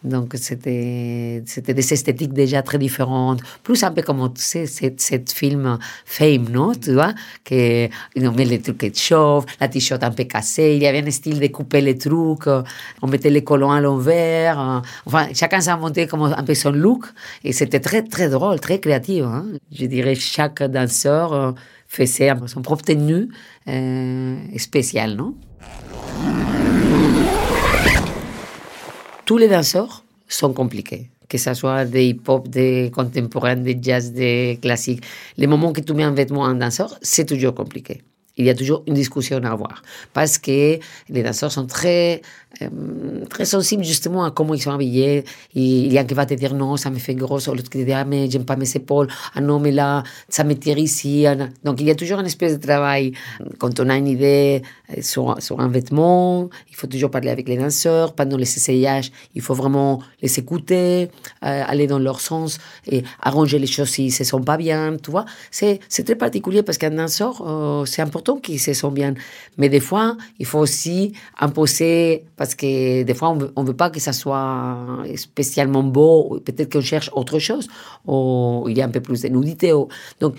Donc, 0.07 0.35
c'était, 0.37 1.43
des 1.43 1.93
esthétiques 1.93 2.33
déjà 2.33 2.63
très 2.63 2.79
différentes. 2.79 3.41
Plus 3.65 3.83
un 3.83 3.91
peu 3.91 4.03
comme, 4.03 4.33
tu 4.33 4.43
sais, 4.43 4.67
cette, 4.67 5.33
film 5.33 5.79
Fame, 6.05 6.49
non? 6.51 6.73
Tu 6.75 6.95
vois? 6.95 7.13
Que, 7.45 7.89
on 8.17 8.33
met 8.33 8.45
les 8.45 8.61
trucs 8.61 8.97
chauves, 8.97 9.47
la 9.61 9.69
t-shirt 9.69 10.03
un 10.05 10.13
peu 10.13 10.25
cassée. 10.25 10.75
Il 10.77 10.83
y 10.83 10.87
avait 10.87 11.05
un 11.05 11.11
style 11.11 11.41
de 11.41 11.47
couper 11.49 11.81
les 11.81 11.99
trucs. 11.99 12.47
On 13.03 13.07
mettait 13.09 13.31
les 13.31 13.43
colons 13.43 13.73
à 13.73 13.81
l'envers. 13.81 14.83
Enfin, 15.05 15.27
chacun 15.35 15.61
s'est 15.61 16.07
comme 16.07 16.23
un 16.23 16.45
peu 16.45 16.55
son 16.55 16.71
look. 16.71 17.07
Et 17.43 17.53
c'était 17.53 17.81
très, 17.81 18.03
très 18.03 18.29
drôle, 18.29 18.61
très 18.61 18.79
créatif. 18.79 19.25
Hein? 19.25 19.47
Je 19.73 19.87
dirais, 19.87 20.15
chaque 20.15 20.63
danseur 20.63 21.33
euh, 21.33 21.53
faisait 21.89 22.33
son 22.47 22.63
propre 22.63 22.85
tenue 22.85 23.29
euh, 23.69 24.37
spéciale, 24.57 25.15
non? 25.17 25.35
Tous 29.27 29.37
les 29.37 29.49
danseurs 29.49 30.05
sont 30.29 30.53
compliqués, 30.53 31.11
que 31.29 31.37
ce 31.37 31.53
soit 31.53 31.85
des 31.85 32.07
hip-hop, 32.07 32.49
des 32.49 32.91
contemporains, 32.95 33.57
des 33.57 33.77
jazz, 33.83 34.13
des 34.13 34.59
classiques. 34.63 35.05
Les 35.37 35.49
moments 35.49 35.73
que 35.73 35.81
tu 35.81 35.93
mets 35.93 36.05
un 36.05 36.15
vêtement 36.15 36.43
en 36.43 36.55
danseur, 36.55 36.97
c'est 37.03 37.27
toujours 37.27 37.55
compliqué 37.55 38.03
il 38.37 38.45
y 38.45 38.51
a 38.51 38.55
toujours 38.55 38.83
une 38.87 38.95
discussion 38.95 39.41
à 39.43 39.51
avoir. 39.51 39.83
Parce 40.13 40.39
que 40.39 40.79
les 41.09 41.23
danseurs 41.23 41.51
sont 41.51 41.67
très, 41.67 42.21
euh, 42.63 43.25
très 43.31 43.47
sensibles 43.47 43.85
justement 43.85 44.25
à 44.25 44.31
comment 44.31 44.55
ils 44.55 44.61
sont 44.61 44.73
habillés. 44.73 45.25
Il 45.55 45.93
y 45.93 45.99
a 45.99 46.03
un 46.03 46.05
qui 46.05 46.15
va 46.15 46.27
te 46.27 46.35
dire 46.35 46.55
non, 46.55 46.77
ça 46.77 46.91
me 46.91 46.99
fait 46.99 47.15
gros, 47.15 47.39
l'autre 47.47 47.71
qui 47.71 47.79
te 47.79 47.85
dit 47.85 47.93
ah, 47.93 48.05
mais 48.05 48.31
j'aime 48.31 48.45
pas 48.45 48.57
mes 48.57 48.71
épaules, 48.77 49.09
ah 49.35 49.41
non, 49.41 49.59
mais 49.59 49.73
là, 49.73 50.03
ça 50.29 50.45
me 50.45 50.55
tire 50.55 50.79
ici. 50.79 51.25
Donc 51.65 51.81
il 51.81 51.87
y 51.87 51.91
a 51.91 51.95
toujours 51.95 52.21
une 52.21 52.27
espèce 52.27 52.59
de 52.59 52.67
travail. 52.67 53.13
Quand 53.59 53.81
on 53.81 53.89
a 53.89 53.97
une 53.97 54.09
idée 54.09 54.63
euh, 54.91 55.01
sur, 55.01 55.41
sur 55.41 55.61
un 55.61 55.69
vêtement, 55.69 56.51
il 56.69 56.77
faut 56.77 56.87
toujours 56.87 57.11
parler 57.11 57.31
avec 57.31 57.49
les 57.49 57.57
danseurs. 57.57 58.15
Pendant 58.15 58.37
les 58.37 58.43
essayages, 58.57 59.13
il 59.35 59.41
faut 59.41 59.55
vraiment 59.55 60.03
les 60.21 60.39
écouter, 60.39 61.09
euh, 61.45 61.63
aller 61.67 61.87
dans 61.87 61.99
leur 61.99 62.21
sens 62.21 62.59
et 62.87 63.03
arranger 63.23 63.59
les 63.59 63.67
choses 63.67 63.89
si 63.89 64.07
ne 64.07 64.25
sont 64.25 64.43
pas 64.43 64.59
bien, 64.59 64.97
tu 65.03 65.11
vois. 65.11 65.25
C'est 65.51 65.81
très 66.05 66.17
particulier 66.17 66.63
parce 66.63 66.77
qu'un 66.77 66.91
danseur, 66.91 67.43
c'est 67.87 68.03
important 68.03 68.26
qui 68.35 68.59
se 68.59 68.75
sont 68.75 68.91
bien. 68.91 69.15
Mais 69.57 69.69
des 69.69 69.81
fois, 69.81 70.17
il 70.41 70.47
faut 70.47 70.59
aussi 70.59 71.13
imposer, 71.39 72.25
parce 72.37 72.55
que 72.55 73.05
des 73.05 73.15
fois, 73.15 73.37
on 73.55 73.63
ne 73.63 73.67
veut 73.67 73.77
pas 73.77 73.91
que 73.91 74.01
ça 74.01 74.13
soit 74.13 74.79
spécialement 75.15 75.85
beau, 75.85 76.41
peut-être 76.45 76.73
qu'on 76.73 76.81
cherche 76.81 77.11
autre 77.15 77.39
chose, 77.39 77.69
ou 78.07 78.67
il 78.69 78.77
y 78.77 78.83
a 78.83 78.87
un 78.87 78.91
peu 78.91 79.01
plus 79.01 79.23
de 79.23 79.29
nudité. 79.29 79.73
Donc, 80.21 80.35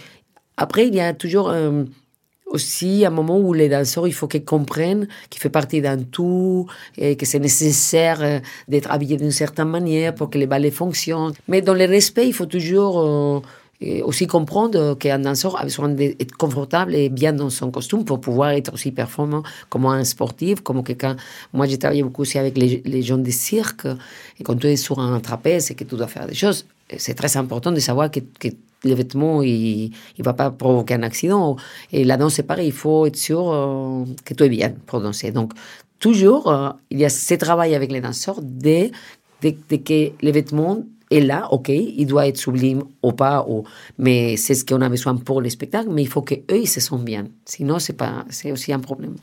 après, 0.57 0.87
il 0.87 0.95
y 0.95 0.99
a 0.99 1.13
toujours 1.13 1.49
euh, 1.49 1.85
aussi 2.47 3.05
un 3.05 3.09
moment 3.09 3.39
où 3.39 3.53
les 3.53 3.69
danseurs, 3.69 4.07
il 4.07 4.13
faut 4.13 4.27
qu'ils 4.27 4.45
comprennent 4.45 5.07
qu'il 5.29 5.41
fait 5.41 5.49
partie 5.49 5.81
d'un 5.81 5.97
tout, 5.97 6.67
et 6.97 7.15
que 7.15 7.25
c'est 7.25 7.39
nécessaire 7.39 8.21
euh, 8.21 8.39
d'être 8.67 8.91
habillé 8.91 9.17
d'une 9.17 9.31
certaine 9.31 9.69
manière 9.69 10.13
pour 10.13 10.29
que 10.29 10.37
les 10.37 10.47
ballets 10.47 10.71
fonctionnent. 10.71 11.33
Mais 11.47 11.61
dans 11.61 11.73
le 11.73 11.85
respect, 11.85 12.27
il 12.27 12.33
faut 12.33 12.45
toujours... 12.45 12.99
Euh, 12.99 13.41
et 13.79 14.01
aussi 14.01 14.25
comprendre 14.25 14.95
qu'un 14.95 15.19
danseur 15.19 15.59
a 15.59 15.63
besoin 15.63 15.89
d'être 15.89 16.35
confortable 16.35 16.95
et 16.95 17.09
bien 17.09 17.33
dans 17.33 17.49
son 17.49 17.69
costume 17.69 18.05
pour 18.05 18.19
pouvoir 18.19 18.51
être 18.51 18.73
aussi 18.73 18.91
performant 18.91 19.43
comme 19.69 19.85
un 19.85 20.03
sportif, 20.03 20.61
comme 20.61 20.83
quelqu'un. 20.83 21.15
Moi, 21.53 21.67
j'ai 21.67 21.77
travaillé 21.77 22.01
beaucoup 22.01 22.23
aussi 22.23 22.39
avec 22.39 22.57
les, 22.57 23.01
gens 23.03 23.17
de 23.19 23.29
cirque. 23.29 23.85
Et 24.39 24.43
quand 24.43 24.55
tu 24.55 24.67
es 24.67 24.75
sur 24.77 24.99
un 24.99 25.19
trapèze 25.19 25.69
et 25.71 25.75
que 25.75 25.83
tu 25.83 25.95
dois 25.95 26.07
faire 26.07 26.25
des 26.27 26.33
choses, 26.33 26.65
c'est 26.97 27.13
très 27.13 27.37
important 27.37 27.71
de 27.71 27.79
savoir 27.79 28.09
que, 28.09 28.21
que 28.39 28.47
le 28.83 28.95
vêtement, 28.95 29.43
il 29.43 29.91
ne 30.17 30.23
va 30.23 30.33
pas 30.33 30.49
provoquer 30.49 30.95
un 30.95 31.03
accident. 31.03 31.55
Et 31.91 32.03
la 32.03 32.17
danse, 32.17 32.35
c'est 32.35 32.43
pareil, 32.43 32.67
il 32.67 32.73
faut 32.73 33.05
être 33.05 33.15
sûr 33.15 33.51
euh, 33.51 34.05
que 34.25 34.33
tu 34.33 34.43
es 34.43 34.49
bien 34.49 34.73
pour 34.87 35.01
danser. 35.01 35.31
Donc, 35.31 35.53
toujours, 35.99 36.51
euh, 36.51 36.69
il 36.89 36.99
y 36.99 37.05
a 37.05 37.09
ce 37.09 37.35
travail 37.35 37.75
avec 37.75 37.91
les 37.91 38.01
danseurs 38.01 38.41
de, 38.41 38.89
de, 39.43 39.55
de 39.69 39.75
que 39.77 40.11
les 40.21 40.31
vêtements 40.31 40.83
et 41.09 41.21
là, 41.21 41.47
ok, 41.51 41.69
il 41.69 42.05
doit 42.05 42.27
être 42.27 42.37
sublime 42.37 42.83
ou 43.01 43.11
pas, 43.13 43.45
ou, 43.47 43.63
mais 43.97 44.35
c'est 44.37 44.55
ce 44.55 44.65
qu'on 44.65 44.81
a 44.81 44.89
besoin 44.89 45.15
pour 45.15 45.41
le 45.41 45.49
spectacle, 45.49 45.89
mais 45.91 46.03
il 46.03 46.07
faut 46.07 46.21
qu'eux, 46.21 46.41
ils 46.49 46.67
se 46.67 46.81
sentent 46.81 47.05
bien. 47.05 47.27
Sinon, 47.45 47.79
c'est 47.79 47.93
pas, 47.93 48.25
aussi 48.51 48.73
un 48.73 48.79
problème. 48.79 49.15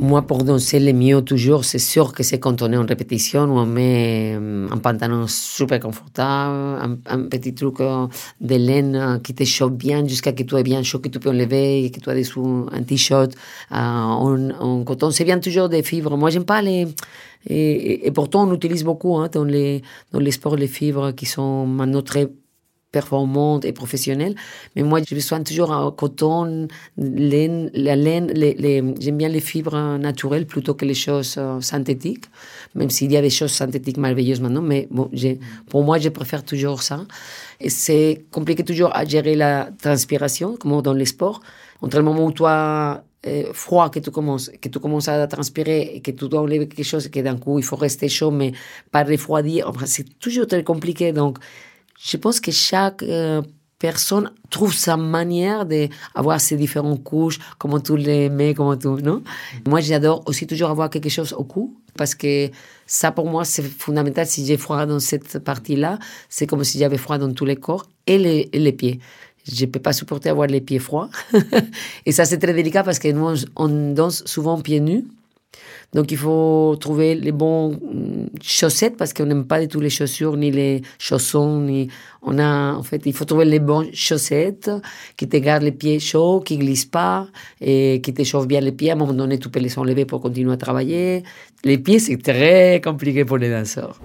Moi, 0.00 0.22
pour 0.22 0.44
danser 0.44 0.78
le 0.78 0.92
mieux, 0.92 1.22
toujours, 1.22 1.64
c'est 1.64 1.80
sûr 1.80 2.12
que 2.12 2.22
c'est 2.22 2.38
quand 2.38 2.62
on 2.62 2.72
est 2.72 2.76
en 2.76 2.86
répétition, 2.86 3.46
où 3.46 3.58
on 3.58 3.66
met 3.66 4.32
euh, 4.36 4.68
un 4.70 4.78
pantalon 4.78 5.26
super 5.26 5.80
confortable, 5.80 7.00
un, 7.04 7.22
petit 7.22 7.52
truc 7.52 7.80
euh, 7.80 8.06
de 8.40 8.54
laine 8.54 8.94
euh, 8.94 9.18
qui 9.18 9.34
te 9.34 9.42
chauffe 9.42 9.72
bien 9.72 10.06
jusqu'à 10.06 10.32
que 10.32 10.44
tu 10.44 10.54
aies 10.56 10.62
bien 10.62 10.84
chaud, 10.84 11.00
que 11.00 11.08
tu 11.08 11.18
peux 11.18 11.30
enlever, 11.30 11.90
que 11.90 11.98
tu 11.98 12.10
aies 12.10 12.14
dessous 12.20 12.68
un 12.70 12.82
t-shirt 12.84 13.32
en, 13.72 14.84
coton. 14.86 15.10
C'est 15.10 15.24
bien 15.24 15.40
toujours 15.40 15.68
des 15.68 15.82
fibres. 15.82 16.16
Moi, 16.16 16.30
j'aime 16.30 16.44
pas 16.44 16.62
les... 16.62 16.86
Et, 17.48 18.10
pourtant, 18.12 18.48
on 18.48 18.54
utilise 18.54 18.84
beaucoup 18.84 19.16
hein, 19.16 19.28
dans, 19.32 19.44
les, 19.44 19.82
dans 20.12 20.20
les 20.20 20.30
sports 20.30 20.54
les 20.54 20.68
fibres 20.68 21.10
qui 21.10 21.26
sont 21.26 21.66
maintenant 21.66 22.02
très 22.02 22.28
performante 22.92 23.64
et 23.64 23.72
professionnelle. 23.72 24.34
Mais 24.74 24.82
moi, 24.82 25.00
je 25.06 25.14
besoin 25.14 25.42
toujours 25.42 25.70
en 25.70 25.90
coton, 25.90 26.68
laine, 26.96 27.70
la 27.74 27.96
laine, 27.96 28.32
j'aime 29.00 29.18
bien 29.18 29.28
les 29.28 29.40
fibres 29.40 29.98
naturelles 29.98 30.46
plutôt 30.46 30.74
que 30.74 30.84
les 30.84 30.94
choses 30.94 31.36
euh, 31.38 31.60
synthétiques, 31.60 32.26
même 32.74 32.90
s'il 32.90 33.12
y 33.12 33.16
a 33.16 33.22
des 33.22 33.30
choses 33.30 33.52
synthétiques 33.52 33.98
merveilleuses 33.98 34.40
maintenant. 34.40 34.62
Mais 34.62 34.88
bon, 34.90 35.10
pour 35.68 35.84
moi, 35.84 35.98
je 35.98 36.08
préfère 36.08 36.44
toujours 36.44 36.82
ça. 36.82 37.04
Et 37.60 37.70
c'est 37.70 38.24
compliqué 38.30 38.64
toujours 38.64 38.94
à 38.94 39.04
gérer 39.04 39.34
la 39.34 39.70
transpiration, 39.82 40.56
comme 40.56 40.80
dans 40.82 40.94
les 40.94 41.06
sports. 41.06 41.40
Entre 41.80 41.96
le 41.96 42.02
moment 42.02 42.26
où 42.26 42.32
toi 42.32 43.04
euh, 43.26 43.52
froid 43.52 43.90
que 43.90 43.98
tu 43.98 44.10
commences, 44.10 44.48
que 44.60 44.68
tu 44.68 44.78
commences 44.78 45.08
à 45.08 45.26
transpirer 45.26 45.90
et 45.94 46.00
que 46.00 46.12
tu 46.12 46.28
dois 46.28 46.40
enlever 46.40 46.68
quelque 46.68 46.84
chose 46.84 47.06
et 47.06 47.10
que 47.10 47.18
d'un 47.20 47.36
coup 47.36 47.58
il 47.58 47.64
faut 47.64 47.74
rester 47.74 48.08
chaud 48.08 48.30
mais 48.30 48.52
pas 48.92 49.02
refroidir, 49.02 49.72
c'est 49.86 50.18
toujours 50.20 50.46
très 50.46 50.62
compliqué. 50.62 51.12
Donc 51.12 51.38
je 51.98 52.16
pense 52.16 52.40
que 52.40 52.50
chaque 52.52 53.02
euh, 53.02 53.42
personne 53.78 54.30
trouve 54.50 54.74
sa 54.74 54.96
manière 54.96 55.66
d'avoir 55.66 56.40
ces 56.40 56.56
différentes 56.56 57.02
couches, 57.02 57.38
comment 57.58 57.80
tu 57.80 57.96
les 57.96 58.28
mets, 58.28 58.54
comment 58.54 58.76
tu, 58.76 58.88
non? 58.88 59.22
Moi, 59.66 59.80
j'adore 59.80 60.22
aussi 60.26 60.46
toujours 60.46 60.70
avoir 60.70 60.90
quelque 60.90 61.08
chose 61.08 61.32
au 61.32 61.44
cou, 61.44 61.76
parce 61.96 62.14
que 62.14 62.50
ça, 62.86 63.12
pour 63.12 63.28
moi, 63.28 63.44
c'est 63.44 63.62
fondamental. 63.62 64.26
Si 64.26 64.46
j'ai 64.46 64.56
froid 64.56 64.86
dans 64.86 65.00
cette 65.00 65.38
partie-là, 65.38 65.98
c'est 66.28 66.46
comme 66.46 66.64
si 66.64 66.78
j'avais 66.78 66.98
froid 66.98 67.18
dans 67.18 67.32
tous 67.32 67.44
les 67.44 67.56
corps 67.56 67.86
et 68.06 68.18
les, 68.18 68.48
les 68.52 68.72
pieds. 68.72 69.00
Je 69.50 69.64
ne 69.64 69.70
peux 69.70 69.80
pas 69.80 69.92
supporter 69.92 70.28
avoir 70.28 70.46
les 70.46 70.60
pieds 70.60 70.78
froids. 70.78 71.08
et 72.06 72.12
ça, 72.12 72.24
c'est 72.24 72.38
très 72.38 72.52
délicat 72.54 72.82
parce 72.82 72.98
que 72.98 73.08
nous, 73.08 73.34
on 73.56 73.92
danse 73.92 74.24
souvent 74.26 74.60
pieds 74.60 74.80
nus. 74.80 75.04
Donc 75.94 76.10
il 76.10 76.18
faut 76.18 76.76
trouver 76.78 77.14
les 77.14 77.32
bons 77.32 77.72
mm, 77.72 78.26
chaussettes 78.42 78.96
parce 78.96 79.12
qu'on 79.14 79.26
n'aime 79.26 79.46
pas 79.46 79.60
du 79.60 79.68
tout 79.68 79.80
les 79.80 79.90
chaussures 79.90 80.36
ni 80.36 80.50
les 80.50 80.82
chaussons. 80.98 81.60
Ni... 81.60 81.88
On 82.22 82.38
a, 82.38 82.74
en 82.74 82.82
fait, 82.82 83.02
il 83.06 83.12
faut 83.12 83.24
trouver 83.24 83.44
les 83.44 83.58
bonnes 83.58 83.92
chaussettes 83.94 84.70
qui 85.16 85.28
te 85.28 85.36
gardent 85.36 85.62
les 85.62 85.72
pieds 85.72 85.98
chauds, 85.98 86.40
qui 86.40 86.58
glissent 86.58 86.84
pas 86.84 87.28
et 87.60 88.00
qui 88.02 88.12
te 88.12 88.22
chauffent 88.22 88.48
bien 88.48 88.60
les 88.60 88.72
pieds. 88.72 88.90
À 88.90 88.94
un 88.94 88.96
moment 88.96 89.14
donné, 89.14 89.38
tu 89.38 89.48
peux 89.48 89.60
les 89.60 89.78
enlever 89.78 90.04
pour 90.04 90.20
continuer 90.20 90.52
à 90.52 90.56
travailler. 90.56 91.22
Les 91.64 91.78
pieds, 91.78 91.98
c'est 91.98 92.18
très 92.18 92.80
compliqué 92.84 93.24
pour 93.24 93.38
les 93.38 93.50
danseurs. 93.50 93.98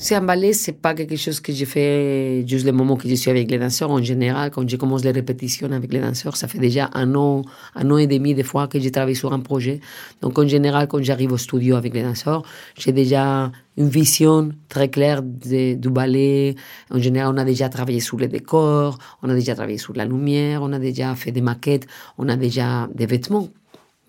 C'est 0.00 0.14
un 0.14 0.22
ballet, 0.22 0.52
c'est 0.52 0.80
pas 0.80 0.94
quelque 0.94 1.16
chose 1.16 1.40
que 1.40 1.52
j'ai 1.52 1.64
fait 1.64 2.44
juste 2.46 2.64
le 2.64 2.70
moment 2.70 2.96
que 2.96 3.08
je 3.08 3.16
suis 3.16 3.32
avec 3.32 3.50
les 3.50 3.58
danseurs. 3.58 3.90
En 3.90 4.00
général, 4.00 4.52
quand 4.52 4.66
je 4.68 4.76
commence 4.76 5.02
les 5.02 5.10
répétitions 5.10 5.72
avec 5.72 5.92
les 5.92 5.98
danseurs, 5.98 6.36
ça 6.36 6.46
fait 6.46 6.60
déjà 6.60 6.88
un 6.94 7.16
an, 7.16 7.42
un 7.74 7.90
an 7.90 7.98
et 7.98 8.06
demi 8.06 8.32
des 8.32 8.44
fois 8.44 8.68
que 8.68 8.78
j'ai 8.78 8.92
travaillé 8.92 9.16
sur 9.16 9.32
un 9.32 9.40
projet. 9.40 9.80
Donc 10.22 10.38
en 10.38 10.46
général, 10.46 10.86
quand 10.86 11.02
j'arrive 11.02 11.32
au 11.32 11.36
studio 11.36 11.74
avec 11.74 11.94
les 11.94 12.04
danseurs, 12.04 12.44
j'ai 12.78 12.92
déjà 12.92 13.50
une 13.76 13.88
vision 13.88 14.50
très 14.68 14.88
claire 14.88 15.20
du 15.20 15.90
ballet. 15.90 16.54
En 16.92 17.00
général, 17.00 17.34
on 17.34 17.36
a 17.36 17.44
déjà 17.44 17.68
travaillé 17.68 17.98
sur 17.98 18.18
les 18.18 18.28
décors, 18.28 18.98
on 19.24 19.28
a 19.28 19.34
déjà 19.34 19.56
travaillé 19.56 19.78
sur 19.78 19.94
la 19.94 20.04
lumière, 20.04 20.62
on 20.62 20.72
a 20.72 20.78
déjà 20.78 21.16
fait 21.16 21.32
des 21.32 21.40
maquettes, 21.40 21.88
on 22.18 22.28
a 22.28 22.36
déjà 22.36 22.88
des 22.94 23.06
vêtements. 23.06 23.48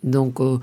Donc 0.03 0.39
euh, 0.39 0.59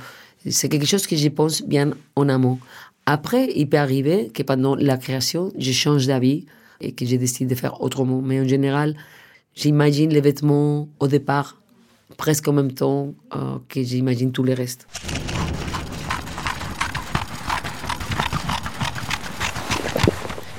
c'est 0.49 0.69
quelque 0.69 0.87
chose 0.87 1.07
que 1.07 1.17
je 1.17 1.29
pense 1.29 1.62
bien 1.62 1.91
en 2.15 2.29
amont. 2.29 2.59
Après, 3.07 3.53
il 3.55 3.69
peut 3.69 3.79
arriver 3.79 4.31
que 4.35 4.42
pendant 4.42 4.75
la 4.75 4.97
création, 4.97 5.53
je 5.57 5.71
change 5.71 6.09
d'avis 6.09 6.45
et 6.81 6.92
que 6.92 7.07
je 7.07 7.14
décide 7.16 7.49
de 7.49 7.55
faire 7.55 7.81
autrement. 7.81 8.21
Mais 8.21 8.40
en 8.40 8.49
général, 8.49 8.97
j'imagine 9.55 10.11
les 10.11 10.21
vêtements 10.21 10.88
au 10.99 11.07
départ 11.07 11.61
presque 12.16 12.49
en 12.49 12.53
même 12.53 12.73
temps 12.73 13.14
euh, 13.35 13.59
que 13.69 13.83
j'imagine 13.83 14.33
tous 14.33 14.45
les 14.45 14.55
restes. 14.55 14.87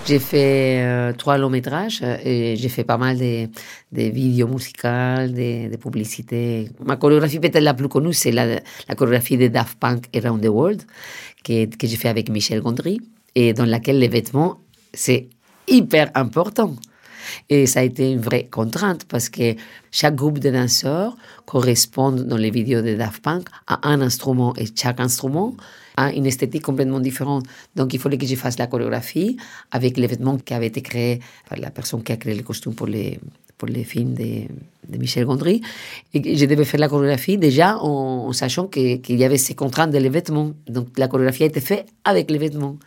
J'ai 0.07 0.19
fait 0.19 0.83
euh, 0.83 1.11
trois 1.11 1.37
longs 1.37 1.49
métrages 1.49 1.99
euh, 2.01 2.17
et 2.23 2.55
j'ai 2.55 2.69
fait 2.69 2.85
pas 2.85 2.97
mal 2.97 3.17
de, 3.17 3.49
vidéos 3.91 4.47
musicales, 4.47 5.33
de, 5.33 5.75
publicités. 5.75 6.69
Ma 6.85 6.95
chorégraphie 6.95 7.39
peut-être 7.39 7.59
la 7.59 7.73
plus 7.73 7.89
connue, 7.89 8.13
c'est 8.13 8.31
la, 8.31 8.61
chorégraphie 8.95 9.35
de 9.35 9.49
Daft 9.49 9.77
Punk 9.77 10.05
Around 10.15 10.41
the 10.41 10.47
World, 10.47 10.83
que 11.43 11.67
j'ai 11.83 11.97
fait 11.97 12.07
avec 12.07 12.29
Michel 12.29 12.61
Gondry, 12.61 13.01
et 13.35 13.51
dans 13.51 13.65
laquelle 13.65 13.99
les 13.99 14.07
vêtements, 14.07 14.61
c'est 14.93 15.27
hyper 15.67 16.09
important. 16.15 16.73
Et 17.49 17.65
ça 17.65 17.81
a 17.81 17.83
été 17.83 18.09
une 18.09 18.21
vraie 18.21 18.45
contrainte 18.45 19.03
parce 19.09 19.27
que 19.27 19.55
chaque 19.91 20.15
groupe 20.15 20.39
de 20.39 20.49
danseurs 20.49 21.17
correspond 21.45 22.13
dans 22.13 22.37
les 22.37 22.49
vidéos 22.49 22.81
de 22.81 22.95
Daft 22.95 23.21
Punk 23.21 23.47
à 23.67 23.89
un 23.89 23.99
instrument 23.99 24.53
et 24.55 24.67
chaque 24.73 25.01
instrument 25.01 25.57
a 25.97 26.13
une 26.13 26.25
esthétique 26.25 26.63
complètement 26.63 27.01
différente. 27.01 27.45
Donc 27.75 27.93
il 27.93 27.99
fallait 27.99 28.17
que 28.17 28.25
je 28.25 28.35
fasse 28.35 28.57
la 28.57 28.67
chorégraphie 28.67 29.35
avec 29.71 29.97
les 29.97 30.07
vêtements 30.07 30.37
qui 30.37 30.53
avaient 30.53 30.67
été 30.67 30.81
créés 30.81 31.19
par 31.49 31.59
la 31.59 31.71
personne 31.71 32.03
qui 32.03 32.11
a 32.13 32.17
créé 32.17 32.35
les 32.35 32.43
costumes 32.43 32.75
pour 32.75 32.87
les, 32.87 33.19
pour 33.57 33.67
les 33.67 33.83
films 33.83 34.13
de, 34.13 34.43
de 34.87 34.97
Michel 34.97 35.25
Gondry. 35.25 35.61
Et 36.13 36.37
je 36.37 36.45
devais 36.45 36.65
faire 36.65 36.79
la 36.79 36.87
chorégraphie 36.87 37.37
déjà 37.37 37.77
en, 37.79 38.31
sachant 38.31 38.67
qu'il 38.67 39.19
y 39.21 39.23
avait 39.23 39.37
ces 39.37 39.55
contraintes 39.55 39.91
de 39.91 39.97
les 39.97 40.09
vêtements. 40.09 40.53
Donc 40.67 40.97
la 40.97 41.07
chorégraphie 41.07 41.43
a 41.43 41.47
été 41.47 41.59
faite 41.59 41.87
avec 42.05 42.31
les 42.31 42.37
vêtements. 42.37 42.77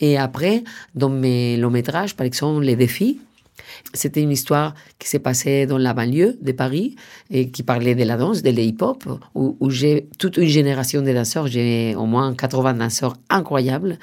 Et 0.00 0.18
après, 0.18 0.62
dans 0.94 1.08
mes 1.08 1.56
longs 1.56 1.70
métrages, 1.70 2.14
par 2.14 2.26
exemple, 2.26 2.62
Les 2.64 2.76
Défis, 2.76 3.18
c'était 3.92 4.22
une 4.22 4.30
histoire 4.30 4.74
qui 4.98 5.08
s'est 5.08 5.18
passée 5.18 5.66
dans 5.66 5.78
la 5.78 5.94
banlieue 5.94 6.36
de 6.40 6.52
Paris 6.52 6.96
et 7.30 7.50
qui 7.50 7.62
parlait 7.62 7.94
de 7.94 8.04
la 8.04 8.16
danse, 8.16 8.42
de 8.42 8.50
l'hip-hop, 8.50 9.04
où, 9.34 9.70
j'ai 9.70 10.08
toute 10.18 10.36
une 10.36 10.48
génération 10.48 11.02
de 11.02 11.12
danseurs. 11.12 11.46
J'ai 11.46 11.94
au 11.96 12.06
moins 12.06 12.34
80 12.34 12.74
danseurs 12.74 13.16
incroyables. 13.30 13.98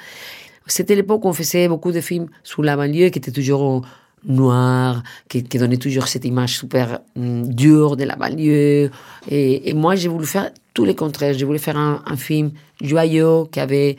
C'était 0.66 0.94
l'époque 0.94 1.24
où 1.24 1.28
on 1.28 1.32
faisait 1.32 1.68
beaucoup 1.68 1.92
de 1.92 2.00
films 2.00 2.28
sous 2.44 2.62
la 2.62 2.76
banlieue 2.76 3.08
qui 3.08 3.18
étaient 3.18 3.32
toujours 3.32 3.84
noirs, 4.24 5.02
qui, 5.28 5.42
donnaient 5.42 5.76
toujours 5.76 6.06
cette 6.06 6.24
image 6.24 6.56
super 6.58 7.00
mm, 7.16 7.48
dure 7.48 7.96
de 7.96 8.04
la 8.04 8.16
banlieue. 8.16 8.90
Et, 9.28 9.68
et 9.68 9.74
moi, 9.74 9.96
j'ai 9.96 10.08
voulu 10.08 10.26
faire 10.26 10.50
tous 10.74 10.84
les 10.84 10.94
contraires. 10.94 11.34
J'ai 11.34 11.44
voulu 11.44 11.58
faire 11.58 11.76
un, 11.76 12.02
un 12.06 12.16
film 12.16 12.52
joyeux 12.80 13.44
qui 13.50 13.60
avait 13.60 13.96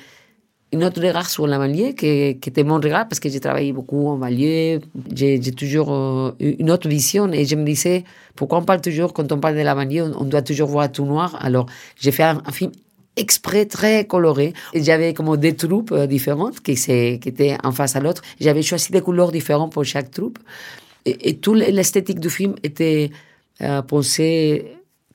une 0.74 0.84
autre 0.84 1.02
regard 1.02 1.30
sur 1.30 1.46
la 1.48 1.58
banlieue 1.58 1.92
qui, 1.94 2.08
était 2.08 2.64
mon 2.64 2.76
regard 2.76 3.08
parce 3.08 3.20
que 3.20 3.30
j'ai 3.30 3.40
travaillé 3.40 3.72
beaucoup 3.72 4.08
en 4.08 4.18
banlieue. 4.18 4.82
J'ai 5.14 5.40
toujours 5.52 5.94
euh, 5.94 6.32
une 6.40 6.72
autre 6.72 6.90
vision 6.90 7.32
et 7.32 7.46
je 7.46 7.56
me 7.56 7.64
disais, 7.64 8.04
pourquoi 8.36 8.58
on 8.58 8.64
parle 8.64 8.82
toujours, 8.82 9.14
quand 9.14 9.32
on 9.32 9.40
parle 9.40 9.56
de 9.56 9.62
la 9.62 9.76
banlieue, 9.76 10.12
on, 10.20 10.26
doit 10.26 10.42
toujours 10.42 10.70
voir 10.70 10.92
tout 10.92 11.06
noir. 11.06 11.38
Alors, 11.40 11.68
j'ai 12.00 12.12
fait 12.12 12.24
un, 12.24 12.42
film 12.52 12.72
exprès 13.16 13.66
très 13.66 14.06
coloré. 14.06 14.54
J'avais 14.74 15.14
comme 15.14 15.38
des 15.38 15.56
troupes 15.56 15.92
euh, 15.92 16.08
différentes 16.08 16.60
qui, 16.62 16.72
étaient 16.72 17.56
en 17.64 17.72
face 17.72 17.96
à 17.96 18.00
l'autre. 18.00 18.24
J'avais 18.42 18.64
choisi 18.64 18.92
des 18.92 19.02
couleurs 19.02 19.32
différentes 19.32 19.72
pour 19.72 19.86
chaque 19.86 20.10
troupe. 20.10 20.40
Et, 21.06 21.30
et 21.30 21.38
toute 21.38 21.58
l'esthétique 21.58 22.20
du 22.20 22.32
film 22.32 22.56
était 22.64 23.12
euh, 23.62 23.84
pensée 23.84 24.66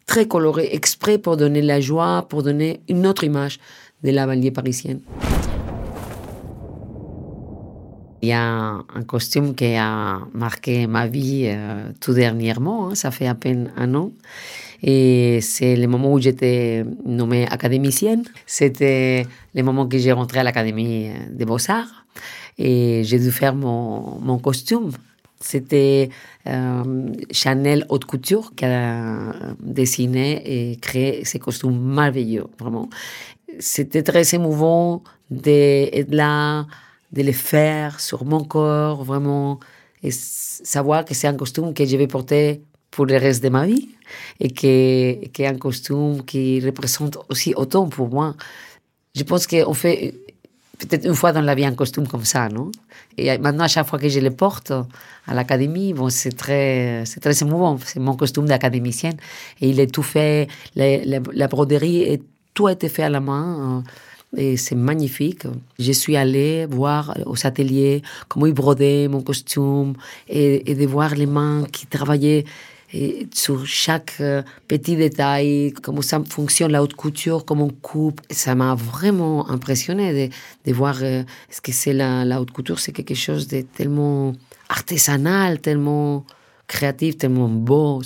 très 0.06 0.26
colorée, 0.28 0.68
exprès 0.72 1.18
pour 1.18 1.36
donner 1.36 1.62
la 1.62 1.80
joie, 1.80 2.26
pour 2.28 2.44
donner 2.44 2.80
une 2.88 3.06
autre 3.06 3.24
image 3.24 3.58
de 4.02 4.10
la 4.10 4.26
banlieue 4.26 4.52
parisienne. 4.52 5.00
Il 8.22 8.28
y 8.28 8.32
a 8.32 8.42
un, 8.42 9.02
costume 9.06 9.54
qui 9.54 9.76
a 9.76 10.20
marqué 10.34 10.86
ma 10.86 11.06
vie 11.06 11.44
euh, 11.46 11.90
tout 12.00 12.12
dernièrement, 12.12 12.88
hein, 12.88 12.94
ça 12.94 13.10
fait 13.10 13.28
à 13.28 13.34
peine 13.34 13.72
un 13.76 13.94
an. 13.94 14.10
Et 14.82 15.40
c'est 15.40 15.76
le 15.76 15.86
moment 15.86 16.12
où 16.12 16.20
j'étais 16.20 16.84
nommée 17.04 17.46
académicienne. 17.48 18.24
C'était 18.46 19.26
le 19.54 19.62
moment 19.62 19.86
que 19.86 19.98
j'ai 19.98 20.12
rentré 20.12 20.40
à 20.40 20.42
l'Académie 20.42 21.10
des 21.30 21.44
Beaux-Arts. 21.44 22.04
Et 22.58 23.02
j'ai 23.04 23.18
dû 23.18 23.30
faire 23.30 23.54
mon, 23.54 24.20
mon 24.20 24.38
costume. 24.38 24.90
C'était 25.40 26.10
euh, 26.48 27.12
Chanel 27.30 27.86
Haute 27.88 28.04
Couture 28.04 28.52
qui 28.56 28.64
a 28.64 29.34
dessiné 29.60 30.72
et 30.72 30.76
créé 30.76 31.24
ces 31.24 31.38
costumes 31.38 31.78
merveilleux, 31.78 32.46
vraiment. 32.58 32.88
C'était 33.60 34.02
très 34.02 34.34
émouvant 34.34 35.02
d'être 35.30 36.12
là 36.12 36.66
de 37.12 37.22
les 37.22 37.32
faire 37.32 38.00
sur 38.00 38.24
mon 38.24 38.44
corps, 38.44 39.04
vraiment, 39.04 39.58
et 40.02 40.10
savoir 40.10 41.04
que 41.04 41.14
c'est 41.14 41.26
un 41.26 41.34
costume 41.34 41.74
que 41.74 41.84
je 41.84 41.96
vais 41.96 42.06
porter 42.06 42.62
pour 42.90 43.06
le 43.06 43.16
reste 43.16 43.42
de 43.42 43.48
ma 43.48 43.66
vie 43.66 43.88
et 44.40 44.50
que, 44.50 45.26
que 45.28 45.42
un 45.42 45.58
costume 45.58 46.24
qui 46.24 46.60
représente 46.60 47.18
aussi 47.28 47.54
autant 47.54 47.88
pour 47.88 48.08
moi. 48.08 48.34
Je 49.14 49.22
pense 49.24 49.46
qu'on 49.46 49.74
fait 49.74 50.14
peut-être 50.78 51.04
une 51.04 51.14
fois 51.14 51.32
dans 51.32 51.40
la 51.40 51.54
vie 51.54 51.64
un 51.64 51.74
costume 51.74 52.06
comme 52.06 52.24
ça, 52.24 52.48
non? 52.48 52.70
Et 53.16 53.36
maintenant, 53.38 53.64
à 53.64 53.68
chaque 53.68 53.86
fois 53.86 53.98
que 53.98 54.08
je 54.08 54.20
le 54.20 54.30
porte 54.30 54.70
à 55.26 55.34
l'académie, 55.34 55.92
bon, 55.92 56.08
c'est 56.08 56.36
très, 56.36 57.02
très 57.20 57.42
émouvant. 57.42 57.78
C'est 57.84 57.98
mon 57.98 58.14
costume 58.14 58.46
d'académicienne 58.46 59.16
et 59.60 59.68
il 59.68 59.80
est 59.80 59.92
tout 59.92 60.04
fait, 60.04 60.48
la, 60.76 61.48
broderie, 61.48 62.02
et 62.02 62.22
tout 62.54 62.68
a 62.68 62.72
été 62.72 62.88
fait 62.88 63.02
à 63.02 63.10
la 63.10 63.20
main 63.20 63.82
et 64.36 64.56
c'est 64.56 64.74
magnifique. 64.74 65.44
Je 65.78 65.92
suis 65.92 66.16
allée 66.16 66.66
voir 66.66 67.16
aux 67.26 67.46
ateliers 67.46 68.02
comment 68.28 68.46
ils 68.46 68.52
brodaient 68.52 69.08
mon 69.08 69.22
costume 69.22 69.94
et, 70.28 70.74
de 70.74 70.86
voir 70.86 71.14
les 71.14 71.26
mains 71.26 71.64
qui 71.72 71.86
travaillaient 71.86 72.44
sur 73.34 73.66
chaque 73.66 74.14
euh, 74.20 74.42
petit 74.66 74.96
détail, 74.96 75.74
comment 75.82 76.00
ça 76.00 76.22
fonctionne 76.26 76.72
la 76.72 76.82
haute 76.82 76.94
couture, 76.94 77.44
comment 77.44 77.66
on 77.66 77.70
coupe. 77.70 78.20
Ça 78.30 78.54
m'a 78.54 78.74
vraiment 78.74 79.50
impressionné 79.50 80.28
de, 80.28 80.34
de 80.64 80.74
voir 80.74 80.98
euh, 81.02 81.22
ce 81.50 81.60
que 81.60 81.72
c'est 81.72 81.92
la, 81.92 82.40
haute 82.40 82.50
couture. 82.50 82.78
C'est 82.78 82.92
quelque 82.92 83.14
chose 83.14 83.46
de 83.48 83.60
tellement 83.60 84.32
artisanal, 84.70 85.60
tellement 85.60 86.24
créatif, 86.66 87.18
tellement 87.18 87.48
beau. 87.48 88.02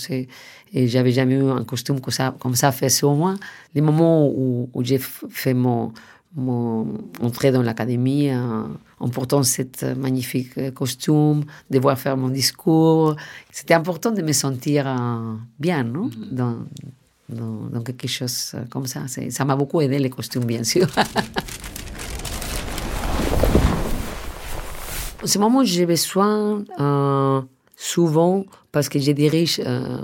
Et 0.74 0.88
j'avais 0.88 1.12
jamais 1.12 1.34
eu 1.34 1.50
un 1.50 1.64
costume 1.64 2.00
comme 2.00 2.54
ça, 2.54 2.72
fait 2.72 2.88
sur 2.88 3.12
moi. 3.14 3.34
Les 3.74 3.82
moments 3.82 4.26
où 4.26 4.68
j'ai 4.82 4.98
fait 4.98 5.54
mon, 5.54 5.92
mon 6.34 6.98
entrée 7.20 7.52
dans 7.52 7.62
l'académie 7.62 8.34
en, 8.34 8.70
en, 9.00 9.08
portant 9.08 9.42
cette 9.42 9.82
magnifique 9.82 10.72
costume, 10.74 11.44
de 11.70 11.78
voir 11.78 11.98
faire 11.98 12.16
mon 12.16 12.28
discours. 12.28 13.16
C'était 13.50 13.74
important 13.74 14.10
de 14.10 14.22
me 14.22 14.32
sentir 14.32 14.86
euh, 14.86 15.34
bien 15.58 15.82
non? 15.84 16.08
Mm-hmm. 16.08 16.34
dans, 16.34 16.56
dans, 17.28 17.68
dans, 17.70 17.82
quelque 17.82 18.08
chose 18.08 18.54
comme 18.70 18.86
ça. 18.86 19.02
Ça 19.08 19.44
m'a 19.44 19.56
beaucoup 19.56 19.80
aidé 19.80 19.98
les 19.98 20.10
costumes, 20.10 20.44
bien 20.44 20.64
sûr. 20.64 20.86
en 25.22 25.26
ce 25.26 25.38
moment, 25.38 25.64
j'ai 25.64 25.86
besoin 25.86 26.64
euh, 26.80 27.42
souvent 27.82 28.44
parce 28.70 28.88
que 28.88 28.98
je 29.00 29.10
dirige 29.10 29.60
euh, 29.66 29.98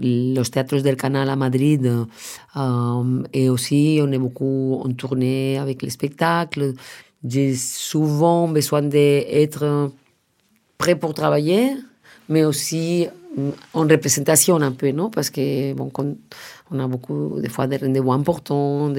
los 0.00 0.44
teatros 0.44 0.82
del 0.82 0.96
Canal 0.96 1.30
à 1.30 1.36
Madrid 1.36 1.86
euh, 1.86 3.22
et 3.32 3.48
aussi 3.48 3.98
on 4.02 4.12
est 4.12 4.18
beaucoup 4.18 4.82
en 4.84 4.92
tournée 4.92 5.56
avec 5.56 5.82
les 5.82 5.90
spectacles. 5.90 6.74
J'ai 7.26 7.54
souvent 7.54 8.48
besoin 8.48 8.82
d'être 8.82 9.90
prêt 10.76 10.94
pour 10.94 11.14
travailler, 11.14 11.74
mais 12.28 12.44
aussi 12.44 13.08
en 13.72 13.82
représentation 13.82 14.56
un 14.60 14.72
peu, 14.72 14.90
non? 14.92 15.10
Parce 15.10 15.30
que 15.30 15.72
bon, 15.72 15.90
on 16.70 16.78
a 16.78 16.86
beaucoup 16.86 17.40
des 17.40 17.48
fois 17.48 17.66
des 17.66 17.78
rendez-vous 17.78 18.12
importants, 18.12 18.92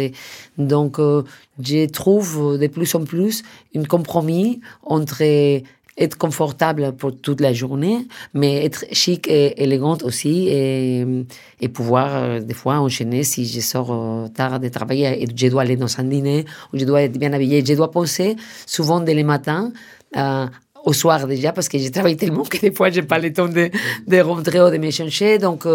donc 0.57 0.99
euh, 0.99 1.23
je 1.59 1.85
trouve 1.85 2.57
de 2.57 2.67
plus 2.67 2.93
en 2.95 3.03
plus 3.03 3.43
un 3.75 3.83
compromis 3.85 4.59
entre 4.83 5.21
être 5.97 6.17
confortable 6.17 6.93
pour 6.95 7.15
toute 7.19 7.41
la 7.41 7.53
journée, 7.53 8.07
mais 8.33 8.63
être 8.63 8.85
chic 8.91 9.27
et 9.27 9.63
élégante 9.63 10.03
aussi 10.03 10.47
et, 10.49 11.05
pouvoir 11.73 12.15
euh, 12.15 12.39
des 12.39 12.53
fois 12.53 12.79
enchaîner 12.79 13.23
si 13.23 13.45
je 13.45 13.59
sors 13.59 13.91
euh, 13.91 14.27
tard 14.29 14.59
de 14.59 14.69
travailler 14.69 15.23
et 15.23 15.27
je 15.35 15.47
dois 15.47 15.63
aller 15.63 15.75
dans 15.75 15.99
un 15.99 16.03
dîner 16.03 16.45
ou 16.71 16.77
je 16.77 16.85
dois 16.85 17.01
être 17.01 17.17
bien 17.17 17.33
habillée. 17.33 17.63
Je 17.65 17.73
dois 17.73 17.91
penser 17.91 18.35
souvent 18.65 18.99
dès 19.01 19.13
le 19.13 19.23
matin 19.23 19.71
euh, 20.15 20.45
au 20.85 20.93
soir 20.93 21.27
déjà 21.27 21.51
parce 21.51 21.67
que 21.67 21.77
je 21.77 21.89
travaille 21.89 22.15
tellement 22.15 22.43
que 22.43 22.57
des 22.57 22.71
fois 22.71 22.89
j'ai 22.89 23.03
pas 23.03 23.19
le 23.19 23.33
temps 23.33 23.49
de, 23.49 23.69
de 24.07 24.19
rentrer 24.21 24.61
ou 24.61 24.69
de 24.69 24.77
me 24.77 24.91
changer. 24.91 25.39
Donc 25.39 25.67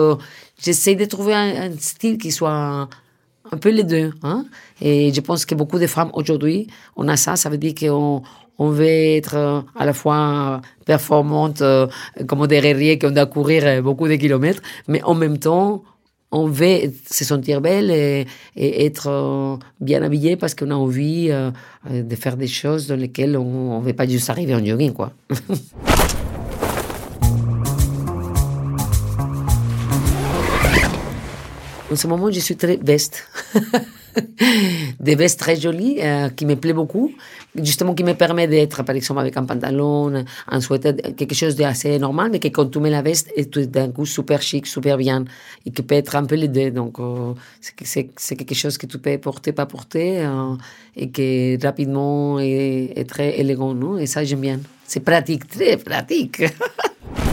j'essaie 0.63 0.95
de 0.95 1.05
trouver 1.05 1.35
un, 1.35 1.71
un, 1.71 1.73
style 1.79 2.17
qui 2.17 2.31
soit 2.31 2.89
un 3.53 3.59
peu 3.59 3.71
les 3.71 3.85
deux. 3.85 4.13
Hein? 4.23 4.47
Et 4.81 5.13
je 5.13 5.21
pense 5.21 5.45
que 5.45 5.55
beaucoup 5.55 5.79
de 5.79 5.87
femmes 5.87 6.11
aujourd'hui, 6.15 6.69
on 6.97 7.07
a 7.09 7.17
ça, 7.17 7.37
ça 7.37 7.51
veut 7.51 7.59
dire 7.59 7.75
qu'on 7.79 8.23
on 8.59 8.71
veut 8.71 8.87
être 8.87 9.35
euh, 9.37 9.61
à 9.77 9.85
la 9.87 9.93
fois 9.93 10.61
performante 10.85 11.62
euh, 11.62 11.87
comme 12.27 12.47
des 12.47 12.61
guerriers 12.61 12.99
qui 12.99 13.07
ont 13.07 13.11
doit 13.11 13.27
courir 13.27 13.65
euh, 13.67 13.83
beaucoup 13.83 14.09
de 14.09 14.17
kilomètres, 14.17 14.62
mais 14.88 15.03
en 15.03 15.15
même 15.15 15.38
temps, 15.38 15.83
on 16.31 16.47
veut 16.47 16.93
se 17.11 17.25
sentir 17.25 17.61
belle 17.61 17.91
et, 17.91 18.27
et 18.57 18.87
être 18.87 19.59
bien 19.81 20.03
habillée 20.03 20.37
parce 20.37 20.55
qu'on 20.55 20.71
a 20.71 20.75
envie 20.75 21.29
de 21.91 22.17
faire 22.17 22.38
des 22.38 22.47
choses 22.47 22.87
dans 22.87 22.97
lesquelles 22.97 23.37
on 23.37 23.81
ne 23.81 23.85
veut 23.85 23.93
pas 23.93 24.09
juste 24.09 24.31
arriver 24.31 24.55
en 24.55 24.65
jogging, 24.65 24.95
quoi. 24.95 25.12
en 31.93 31.97
ce 31.97 32.07
moment, 32.07 32.31
je 32.31 32.41
suis 32.41 32.57
très 32.57 32.79
veste. 32.83 33.29
des 35.01 35.14
vestes 35.14 35.40
très 35.40 35.57
jolies 35.57 35.98
euh, 36.01 36.29
qui 36.29 36.46
me 36.46 36.57
plaît 36.57 36.72
beaucoup, 36.72 37.12
justement 37.55 37.94
qui 37.94 38.05
me 38.05 38.14
permet 38.14 38.46
d'être 38.46 38.83
par 38.83 38.94
exemple 38.94 39.20
avec 39.20 39.37
un 39.37 39.44
pantalon, 39.44 40.25
un 40.48 40.61
sweater, 40.61 40.94
quelque 41.16 41.35
chose 41.35 41.57
d'assez 41.57 41.98
normal, 41.98 42.31
mais 42.33 42.38
que 42.38 42.48
quand 42.48 42.66
tu 42.66 42.79
mets 42.81 42.90
la 42.90 43.03
veste 43.03 43.31
est 43.37 43.51
tout 43.51 43.66
d'un 43.66 43.90
coup 43.90 44.07
super 44.07 44.42
chic, 44.42 44.66
super 44.66 44.96
bien, 44.96 45.25
et 45.66 45.70
qui 45.70 45.83
peut 45.83 45.94
être 45.94 46.16
un 46.16 46.25
peu 46.25 46.35
les 46.35 46.48
deux. 46.48 46.70
Donc 46.70 46.98
euh, 46.98 47.35
c'est 47.83 48.05
quelque 48.09 48.55
chose 48.55 48.79
que 48.79 48.87
tu 48.87 48.98
peux 48.98 49.16
porter, 49.18 49.53
pas 49.53 49.66
porter, 49.66 50.20
euh, 50.20 50.55
et 50.96 51.11
qui 51.11 51.57
rapidement 51.57 52.38
est, 52.38 52.92
est 52.96 53.09
très 53.09 53.38
élégant, 53.38 53.75
non? 53.75 53.98
Et 53.98 54.07
ça 54.07 54.25
j'aime 54.25 54.40
bien. 54.40 54.61
C'est 54.87 55.01
pratique, 55.01 55.48
très 55.48 55.77
pratique. 55.79 56.42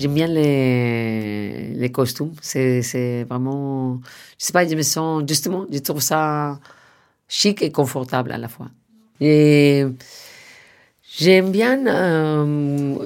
J'aime 0.00 0.14
bien 0.14 0.28
les, 0.28 1.74
les 1.74 1.92
costumes. 1.92 2.32
C'est 2.40 3.26
vraiment. 3.28 4.00
Je 4.38 4.46
sais 4.46 4.52
pas, 4.52 4.66
je 4.66 4.74
me 4.74 4.80
sens. 4.82 5.22
Justement, 5.28 5.66
je 5.70 5.78
trouve 5.80 6.00
ça 6.00 6.58
chic 7.28 7.60
et 7.62 7.70
confortable 7.70 8.32
à 8.32 8.38
la 8.38 8.48
fois. 8.48 8.68
Et 9.20 9.84
j'aime 11.18 11.50
bien, 11.50 11.86
euh, 11.86 12.96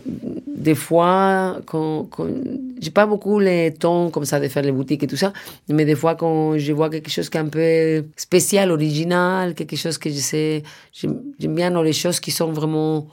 des 0.46 0.76
fois, 0.76 1.58
quand, 1.66 2.04
quand 2.04 2.28
j'ai 2.80 2.92
pas 2.92 3.06
beaucoup 3.06 3.40
les 3.40 3.74
temps 3.74 4.10
comme 4.10 4.24
ça 4.24 4.38
de 4.38 4.46
faire 4.46 4.62
les 4.62 4.70
boutiques 4.70 5.02
et 5.02 5.08
tout 5.08 5.16
ça, 5.16 5.32
mais 5.68 5.84
des 5.84 5.96
fois, 5.96 6.14
quand 6.14 6.56
je 6.58 6.72
vois 6.72 6.90
quelque 6.90 7.10
chose 7.10 7.28
qui 7.28 7.36
est 7.38 7.40
un 7.40 7.48
peu 7.48 8.04
spécial, 8.16 8.70
original, 8.70 9.54
quelque 9.54 9.74
chose 9.76 9.98
que 9.98 10.10
je 10.10 10.20
sais. 10.20 10.62
J'aime 10.92 11.54
bien 11.56 11.82
les 11.82 11.92
choses 11.92 12.20
qui 12.20 12.30
sont 12.30 12.52
vraiment 12.52 13.08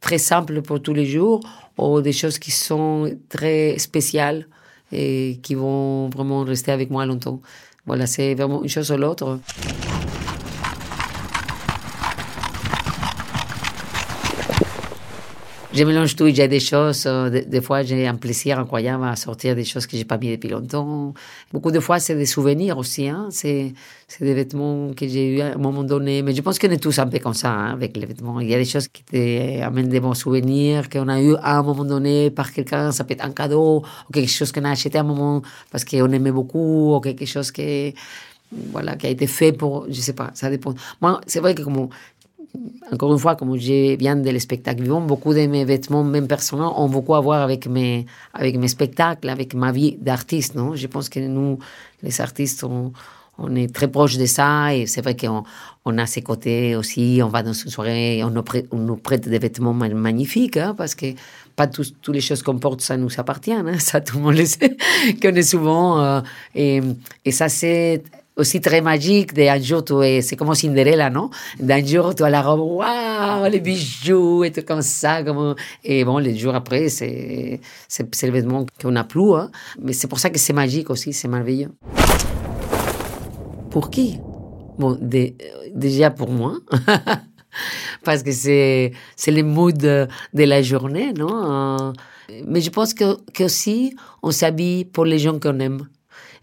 très 0.00 0.18
simples 0.18 0.62
pour 0.62 0.80
tous 0.80 0.94
les 0.94 1.06
jours 1.06 1.40
ou 1.78 2.00
des 2.00 2.12
choses 2.12 2.38
qui 2.38 2.50
sont 2.50 3.10
très 3.28 3.78
spéciales 3.78 4.46
et 4.92 5.38
qui 5.42 5.54
vont 5.54 6.08
vraiment 6.08 6.42
rester 6.44 6.72
avec 6.72 6.90
moi 6.90 7.06
longtemps. 7.06 7.40
Voilà, 7.86 8.06
c'est 8.06 8.34
vraiment 8.34 8.62
une 8.62 8.68
chose 8.68 8.90
ou 8.90 8.96
l'autre. 8.96 9.38
Je 15.72 15.84
mélange 15.84 16.16
tout. 16.16 16.28
J'ai 16.28 16.48
des 16.48 16.60
choses, 16.60 17.04
euh, 17.06 17.30
des, 17.30 17.60
fois 17.60 17.82
j'ai 17.82 18.06
un 18.06 18.16
plaisir 18.16 18.58
incroyable 18.58 19.04
à 19.04 19.16
sortir 19.16 19.54
des 19.54 19.64
choses 19.64 19.86
que 19.86 19.96
j'ai 19.96 20.04
pas 20.04 20.18
mis 20.18 20.30
depuis 20.30 20.48
longtemps. 20.48 21.14
Beaucoup 21.52 21.70
de 21.70 21.80
fois 21.80 22.00
c'est 22.00 22.16
des 22.16 22.26
souvenirs 22.26 22.76
aussi. 22.78 23.08
Hein. 23.08 23.28
C'est, 23.30 23.72
des 24.20 24.34
vêtements 24.34 24.92
que 24.94 25.06
j'ai 25.06 25.36
eu 25.36 25.40
à 25.40 25.54
un 25.54 25.58
moment 25.58 25.84
donné. 25.84 26.22
Mais 26.22 26.34
je 26.34 26.42
pense 26.42 26.58
qu'on 26.58 26.70
est 26.70 26.82
tous 26.82 26.98
un 26.98 27.06
peu 27.06 27.18
comme 27.20 27.34
ça 27.34 27.50
hein, 27.50 27.72
avec 27.72 27.96
les 27.96 28.06
vêtements. 28.06 28.40
Il 28.40 28.50
y 28.50 28.54
a 28.54 28.58
des 28.58 28.64
choses 28.64 28.88
qui 28.88 29.04
t'amènent 29.04 29.88
des 29.88 30.00
bons 30.00 30.14
souvenirs 30.14 30.88
qu'on 30.90 31.08
a 31.08 31.20
eu 31.20 31.36
à 31.36 31.58
un 31.58 31.62
moment 31.62 31.84
donné 31.84 32.30
par 32.30 32.52
quelqu'un. 32.52 32.90
Ça 32.90 33.04
peut 33.04 33.14
être 33.14 33.24
un 33.24 33.30
cadeau 33.30 33.84
ou 34.08 34.12
quelque 34.12 34.30
chose 34.30 34.50
qu'on 34.52 34.64
a 34.64 34.70
acheté 34.70 34.98
à 34.98 35.02
un 35.02 35.04
moment 35.04 35.42
parce 35.70 35.84
qu'on 35.84 36.10
aimait 36.10 36.32
beaucoup 36.32 36.96
ou 36.96 37.00
quelque 37.00 37.26
chose 37.26 37.52
qui 37.52 37.94
voilà, 38.72 38.96
qui 38.96 39.06
a 39.06 39.10
été 39.10 39.26
fait 39.26 39.52
pour, 39.52 39.86
je 39.88 40.00
sais 40.00 40.12
pas, 40.12 40.30
ça 40.34 40.50
dépend. 40.50 40.74
Moi, 41.00 41.20
c'est 41.26 41.40
vrai 41.40 41.54
que 41.54 41.62
comme 41.62 41.88
encore 42.92 43.12
une 43.12 43.18
fois, 43.18 43.36
comme 43.36 43.56
je 43.56 43.96
viens 43.96 44.16
de 44.16 44.38
spectacle 44.38 44.82
vivant, 44.82 45.00
beaucoup 45.00 45.32
de 45.32 45.46
mes 45.46 45.64
vêtements, 45.64 46.02
même 46.02 46.26
personnels, 46.26 46.66
ont 46.74 46.88
beaucoup 46.88 47.14
à 47.14 47.20
voir 47.20 47.42
avec 47.42 47.66
mes, 47.66 48.06
avec 48.34 48.56
mes 48.56 48.68
spectacles, 48.68 49.28
avec 49.28 49.54
ma 49.54 49.72
vie 49.72 49.96
d'artiste. 50.00 50.54
Non? 50.54 50.74
Je 50.74 50.86
pense 50.86 51.08
que 51.08 51.20
nous, 51.20 51.58
les 52.02 52.20
artistes, 52.20 52.64
on, 52.64 52.92
on 53.38 53.54
est 53.54 53.72
très 53.72 53.88
proches 53.88 54.16
de 54.16 54.26
ça 54.26 54.74
et 54.74 54.86
c'est 54.86 55.02
vrai 55.02 55.16
qu'on 55.16 55.44
on 55.84 55.98
a 55.98 56.06
ces 56.06 56.22
côtés 56.22 56.76
aussi. 56.76 57.20
On 57.22 57.28
va 57.28 57.42
dans 57.42 57.52
une 57.52 57.70
soirée, 57.70 58.22
on 58.24 58.30
nous 58.30 58.42
prête, 58.42 58.66
on 58.70 58.78
nous 58.78 58.96
prête 58.96 59.28
des 59.28 59.38
vêtements 59.38 59.72
magnifiques 59.72 60.56
hein, 60.56 60.74
parce 60.76 60.94
que 60.94 61.06
pas 61.56 61.66
toutes 61.66 61.94
les 62.08 62.20
choses 62.20 62.42
qu'on 62.42 62.58
porte, 62.58 62.80
ça 62.80 62.96
nous 62.96 63.10
appartient. 63.18 63.52
Hein, 63.52 63.64
ça, 63.78 64.00
tout 64.00 64.16
le 64.18 64.24
monde 64.24 64.36
le 64.36 64.46
sait, 64.46 64.76
qu'on 65.22 65.34
est 65.34 65.42
souvent. 65.42 66.00
Euh, 66.00 66.20
et, 66.54 66.80
et 67.24 67.30
ça, 67.30 67.48
c'est 67.48 68.02
aussi 68.36 68.60
très 68.60 68.80
magique 68.80 69.34
d'un 69.34 69.60
jour 69.60 69.84
tu 69.84 69.94
es, 70.02 70.22
c'est 70.22 70.36
comme 70.36 70.54
Cinderella, 70.54 71.10
non? 71.10 71.30
D'un 71.58 71.84
jour 71.84 72.14
tu 72.14 72.22
as 72.22 72.30
la 72.30 72.42
robe, 72.42 72.60
waouh, 72.60 73.50
les 73.50 73.60
bijoux 73.60 74.44
et 74.44 74.50
tout 74.50 74.62
comme 74.62 74.82
ça, 74.82 75.22
comme, 75.22 75.54
et 75.84 76.04
bon, 76.04 76.18
les 76.18 76.36
jours 76.36 76.54
après, 76.54 76.88
c'est, 76.88 77.60
c'est, 77.88 78.26
le 78.26 78.32
vêtement 78.32 78.64
qu'on 78.80 78.92
n'a 78.92 79.04
plus, 79.04 79.34
hein. 79.34 79.50
Mais 79.80 79.92
c'est 79.92 80.08
pour 80.08 80.18
ça 80.18 80.30
que 80.30 80.38
c'est 80.38 80.52
magique 80.52 80.90
aussi, 80.90 81.12
c'est 81.12 81.28
merveilleux. 81.28 81.70
Pour 83.70 83.90
qui? 83.90 84.18
Bon, 84.78 84.98
déjà 85.74 86.10
pour 86.10 86.30
moi. 86.30 86.54
Parce 88.04 88.22
que 88.22 88.32
c'est, 88.32 88.92
c'est 89.16 89.30
le 89.30 89.42
mood 89.42 89.76
de, 89.76 90.08
la 90.32 90.62
journée, 90.62 91.12
non? 91.12 91.92
Mais 92.46 92.60
je 92.60 92.70
pense 92.70 92.94
que, 92.94 93.16
que 93.32 93.44
aussi, 93.44 93.94
on 94.22 94.30
s'habille 94.30 94.84
pour 94.84 95.04
les 95.04 95.18
gens 95.18 95.38
qu'on 95.38 95.58
aime. 95.58 95.88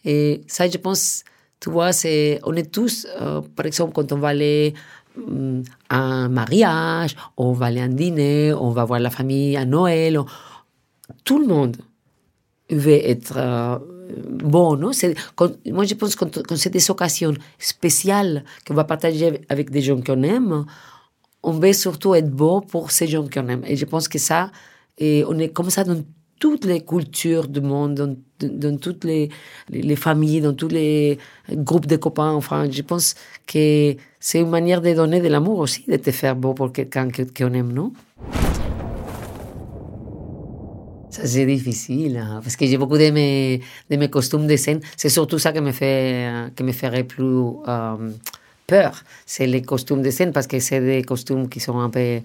Et 0.06 0.42
ça, 0.48 0.70
je 0.70 0.78
pense, 0.78 1.24
tu 1.60 1.70
vois, 1.72 1.92
c'est, 1.92 2.40
on 2.44 2.54
est 2.54 2.72
tous, 2.72 3.08
euh, 3.20 3.42
par 3.56 3.66
exemple, 3.66 3.94
quand 3.94 4.12
on 4.12 4.18
va 4.18 4.30
aller 4.30 4.74
mm, 5.16 5.62
à 5.90 5.98
un 5.98 6.30
mariage, 6.30 7.16
on 7.38 7.54
va 7.54 7.68
aller 7.68 7.82
à 7.82 7.86
un 7.86 7.90
dîner, 7.90 8.54
on 8.54 8.70
va 8.72 8.86
voir 8.86 9.00
la 9.00 9.10
famille 9.10 9.58
à 9.58 9.66
Noël, 9.66 10.20
tout 11.24 11.40
le 11.40 11.48
monde 11.48 11.78
veut 12.70 13.02
être 13.10 13.38
euh, 13.38 13.80
bon, 14.30 14.76
non 14.76 14.92
Moi, 15.72 15.86
je 15.86 15.94
pense 15.96 16.16
que 16.16 16.26
quand, 16.26 16.56
c'est 16.56 16.70
des 16.70 16.92
occasions 16.92 17.34
spéciales 17.60 18.44
qu'on 18.66 18.74
va 18.74 18.84
partager 18.84 19.42
avec 19.50 19.70
des 19.70 19.82
gens 19.82 20.02
qu'on 20.02 20.24
aime, 20.24 20.66
on 21.44 21.52
veut 21.52 21.74
surtout 21.74 22.16
être 22.16 22.30
beau 22.30 22.62
pour 22.62 22.92
ces 22.92 23.08
gens 23.08 23.28
qu'on 23.28 23.48
aime. 23.48 23.64
Et 23.66 23.76
je 23.76 23.86
pense 23.86 24.08
que 24.08 24.20
ça, 24.20 24.52
et 24.98 25.24
on 25.28 25.38
est 25.40 25.50
comme 25.50 25.70
ça 25.70 25.84
dans 25.84 26.02
toutes 26.40 26.66
les 26.66 26.82
cultures 26.82 27.48
du 27.48 27.62
monde, 27.62 28.16
dans, 28.40 28.78
toutes 28.78 29.04
les, 29.04 29.30
les, 29.70 29.96
familles, 29.96 30.42
dans 30.42 30.54
tous 30.54 30.68
les 30.68 31.18
groupes 31.52 31.88
de 31.88 31.96
copains. 31.96 32.32
Enfin, 32.32 32.70
je 32.70 32.82
pense 32.82 33.16
que 33.46 33.96
c'est 34.20 34.40
une 34.40 34.50
manière 34.50 34.82
de 34.82 34.94
donner 34.94 35.22
de 35.22 35.28
l'amour 35.28 35.60
aussi, 35.60 35.84
de 35.88 35.98
te 35.98 36.12
faire 36.12 36.36
beau 36.36 36.54
pour 36.54 36.72
quelqu'un 36.72 37.08
qu'on 37.10 37.54
aime, 37.54 37.74
non? 37.74 37.92
Ça, 41.10 41.26
c'est 41.26 41.46
difficile, 41.48 42.18
hein, 42.18 42.42
parce 42.44 42.56
que 42.56 42.68
j'ai 42.68 42.78
beaucoup 42.78 42.98
de 42.98 43.10
mes, 43.10 43.62
de 43.90 43.96
mes 43.96 44.10
costumes 44.10 44.46
de 44.46 44.56
scène. 44.56 44.82
C'est 44.96 45.10
surtout 45.10 45.40
ça 45.40 45.52
qui 45.52 45.62
me, 45.62 45.72
fait, 45.72 46.52
qui 46.56 46.64
me 46.64 46.72
ferait 46.74 47.06
plus 47.06 47.42
euh, 47.68 48.12
peur. 48.68 49.04
C'est 49.26 49.48
les 49.48 49.64
costumes 49.64 50.04
de 50.04 50.12
scène, 50.12 50.32
parce 50.32 50.46
que 50.46 50.60
c'est 50.60 50.82
des 50.82 51.02
costumes 51.02 51.50
qui 51.50 51.60
sont 51.60 51.80
un 51.80 51.90
peu 51.90 52.20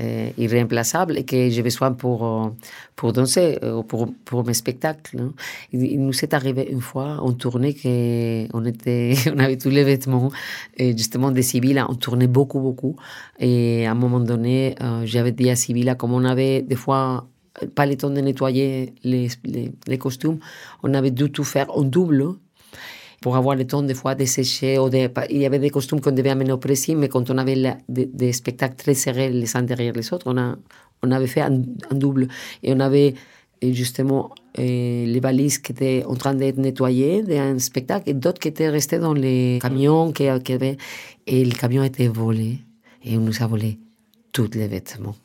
euh, 0.00 0.30
irréemplaçable 0.38 1.16
et 1.16 1.24
que 1.24 1.50
j'ai 1.50 1.62
besoin 1.62 1.92
pour, 1.92 2.26
euh, 2.26 2.48
pour 2.96 3.12
danser, 3.12 3.58
euh, 3.62 3.82
pour, 3.84 4.12
pour 4.24 4.44
mes 4.44 4.54
spectacles. 4.54 5.20
Hein. 5.20 5.32
Il, 5.72 6.00
nous 6.04 6.24
est 6.24 6.34
arrivé 6.34 6.66
une 6.68 6.80
fois, 6.80 7.20
on 7.22 7.32
tournait, 7.32 7.74
que 7.74 8.46
on, 8.54 9.38
avait 9.38 9.56
tous 9.56 9.70
les 9.70 9.84
vêtements, 9.84 10.32
et 10.76 10.96
justement 10.96 11.30
des 11.30 11.42
Sibylla, 11.42 11.86
on 11.88 11.94
tournait 11.94 12.26
beaucoup, 12.26 12.58
beaucoup. 12.58 12.96
Et 13.38 13.86
à 13.86 13.92
un 13.92 13.94
moment 13.94 14.18
donné, 14.18 14.74
j'avais 15.04 15.30
dit 15.30 15.48
à 15.48 15.54
Sibylla, 15.54 15.94
comme 15.94 16.12
on 16.12 16.24
avait 16.24 16.62
des 16.62 16.76
fois 16.76 17.28
pas 17.76 17.86
le 17.86 17.96
temps 17.96 18.10
de 18.10 18.20
nettoyer 18.20 18.94
les, 19.04 19.28
les, 19.44 19.70
les 19.86 19.98
costumes, 19.98 20.40
on 20.82 20.92
avait 20.92 21.12
dû 21.12 21.30
tout 21.30 21.44
faire 21.44 21.70
en 21.70 21.82
double 21.82 22.34
pour 23.24 23.36
avoir 23.36 23.56
le 23.56 23.66
temps 23.66 23.82
des 23.82 23.94
fois 23.94 24.14
de 24.14 24.26
sécher. 24.26 24.78
Ou 24.78 24.90
de, 24.90 25.08
il 25.30 25.38
y 25.38 25.46
avait 25.46 25.58
des 25.58 25.70
costumes 25.70 25.98
qu'on 25.98 26.12
devait 26.12 26.28
amener 26.28 26.52
au 26.52 26.58
précis, 26.58 26.94
mais 26.94 27.08
quand 27.08 27.30
on 27.30 27.38
avait 27.38 27.56
des, 27.88 28.32
spectacles 28.34 28.76
très 28.76 28.92
serrés 28.92 29.30
les 29.30 29.56
uns 29.56 29.62
derrière 29.62 29.94
les 29.94 30.12
autres, 30.12 30.26
on, 30.32 30.36
a, 30.36 30.58
on 31.02 31.10
avait 31.10 31.26
fait 31.26 31.40
un, 31.40 31.62
double. 31.90 32.28
Et 32.62 32.74
on 32.74 32.80
avait 32.80 33.14
justement 33.62 34.30
euh, 34.58 35.06
les 35.06 35.20
valises 35.20 35.56
qui 35.56 35.72
étaient 35.72 36.04
en 36.06 36.16
train 36.16 36.34
d'être 36.34 36.58
nettoyées 36.58 37.22
d'un 37.22 37.58
spectacle 37.58 38.10
et 38.10 38.12
d'autres 38.12 38.40
qui 38.40 38.48
étaient 38.48 38.68
restées 38.68 38.98
dans 38.98 39.14
les 39.14 39.58
camions 39.62 40.12
qui, 40.12 40.24
qui 40.44 40.52
avaient, 40.52 40.76
et 41.26 41.46
le 41.46 41.52
camion 41.52 41.82
était 41.82 42.08
volé 42.08 42.58
et 43.04 43.16
on 43.16 43.22
nous 43.22 43.42
a 43.42 43.46
volé 43.46 43.78
tous 44.32 44.50
les 44.52 44.68
vêtements. 44.68 45.16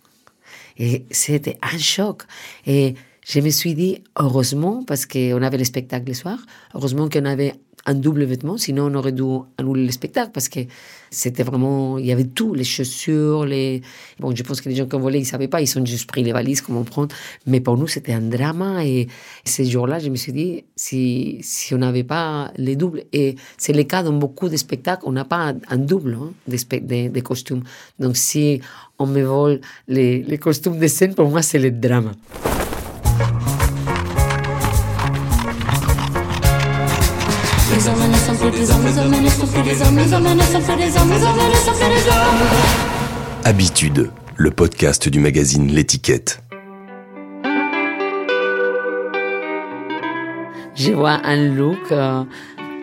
Et 0.78 1.04
c'était 1.12 1.58
un 1.62 1.78
choc. 1.78 2.22
Et 2.66 2.96
je 3.28 3.42
me 3.42 3.50
suis 3.50 3.74
dit, 3.74 4.02
heureusement, 4.18 4.86
parce 4.88 5.06
qu'on 5.06 5.42
avait 5.42 5.58
le 5.58 5.66
spectacle 5.66 6.08
le 6.08 6.14
soir, 6.14 6.40
heureusement 6.74 7.10
qu'on 7.10 7.26
avait 7.26 7.56
un 7.90 7.96
double 7.96 8.24
vêtement, 8.24 8.58
sinon 8.58 8.92
on 8.92 8.96
aurait 8.96 9.12
dû 9.12 9.24
annuler 9.58 9.86
le 9.86 9.92
spectacle 9.92 10.32
parce 10.32 10.48
que 10.48 10.60
c'était 11.10 11.42
vraiment, 11.42 11.98
il 11.98 12.06
y 12.06 12.12
avait 12.12 12.26
tout, 12.26 12.54
les 12.54 12.64
chaussures, 12.64 13.44
les... 13.46 13.82
Bon, 14.20 14.36
je 14.36 14.44
pense 14.44 14.62
que 14.62 14.70
les 14.70 14.76
gens 14.76 14.86
qui 14.86 14.96
ont 14.96 15.00
volé, 15.00 15.20
ils 15.20 15.26
savaient 15.26 15.48
pas, 15.48 15.60
ils 15.60 15.80
ont 15.80 15.86
juste 15.86 16.08
pris 16.08 16.24
les 16.24 16.32
valises 16.32 16.62
comme 16.62 16.78
on 16.78 16.84
prend, 16.84 17.08
mais 17.48 17.60
pour 17.60 17.78
nous 17.78 17.88
c'était 17.88 18.14
un 18.14 18.22
drama 18.22 18.86
et 18.86 19.08
ces 19.44 19.66
jours-là, 19.66 19.98
je 19.98 20.10
me 20.10 20.16
suis 20.16 20.34
dit, 20.34 20.66
si, 20.76 21.40
si 21.42 21.74
on 21.74 21.80
n'avait 21.80 22.04
pas 22.04 22.52
les 22.58 22.76
doubles, 22.76 23.04
et 23.12 23.36
c'est 23.58 23.74
le 23.74 23.84
cas 23.84 24.04
dans 24.04 24.14
beaucoup 24.14 24.50
de 24.50 24.58
spectacles, 24.58 25.04
on 25.06 25.12
n'a 25.12 25.26
pas 25.26 25.56
un 25.68 25.78
double 25.78 26.16
hein, 26.22 26.32
de, 26.48 27.20
costumes. 27.22 27.64
Donc 27.98 28.18
si 28.18 28.62
on 29.00 29.08
me 29.08 29.24
vole 29.24 29.62
les, 29.88 30.22
les 30.22 30.38
costumes 30.38 30.78
de 30.78 30.88
scène, 30.88 31.16
pour 31.16 31.28
moi 31.28 31.42
c'est 31.42 31.60
le 31.60 31.72
drama. 31.72 32.12
Habitude, 43.46 44.12
le 44.36 44.52
podcast 44.52 45.08
du 45.08 45.22
magazine 45.22 45.68
L'étiquette. 45.68 46.44
Je 50.76 50.92
vois 50.92 51.22
un 51.24 51.38
look 51.56 51.78
euh, 51.94 52.26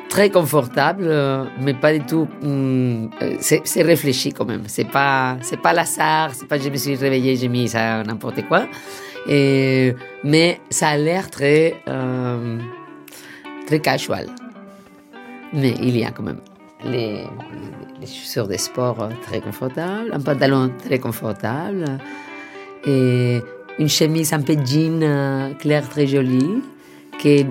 très 0.09 0.31
confortable, 0.31 1.05
euh, 1.07 1.45
mais 1.61 1.75
pas 1.75 1.93
du 1.93 2.01
tout. 2.07 2.27
hum, 2.43 3.11
c'est 3.39 3.61
c'est 3.65 3.83
réfléchi 3.83 4.33
quand 4.33 4.47
même. 4.47 4.63
C'est 4.67 4.91
pas, 4.91 5.37
c'est 5.43 5.61
pas 5.61 5.75
l'hasard. 5.75 6.31
C'est 6.33 6.49
pas 6.49 6.59
je 6.59 6.71
me 6.71 6.77
suis 6.77 6.95
réveillé, 6.97 7.37
j'ai 7.37 7.49
mis 7.49 7.69
ça 7.69 8.03
n'importe 8.03 8.49
quoi. 8.49 8.67
Et, 9.29 9.95
mais 10.25 10.59
ça 10.71 10.89
a 10.89 10.97
l'air 10.97 11.29
très, 11.29 11.75
euh, 11.87 12.59
très 13.67 13.81
casual. 13.81 14.29
Mais 15.53 15.75
il 15.81 15.97
y 15.97 16.05
a 16.05 16.11
quand 16.11 16.23
même 16.23 16.41
les, 16.85 17.25
chaussures 18.01 18.49
de 18.49 18.57
sport 18.57 19.09
très 19.23 19.41
confortables, 19.41 20.11
un 20.13 20.21
pantalon 20.21 20.71
très 20.85 20.99
confortable 20.99 21.99
et 22.87 23.41
une 23.79 23.89
chemise 23.89 24.33
un 24.33 24.41
peu 24.41 24.55
jean 24.65 25.03
euh, 25.03 25.55
clair 25.55 25.89
très 25.89 26.07
jolie 26.07 26.63
qui 27.19 27.29
est 27.29 27.47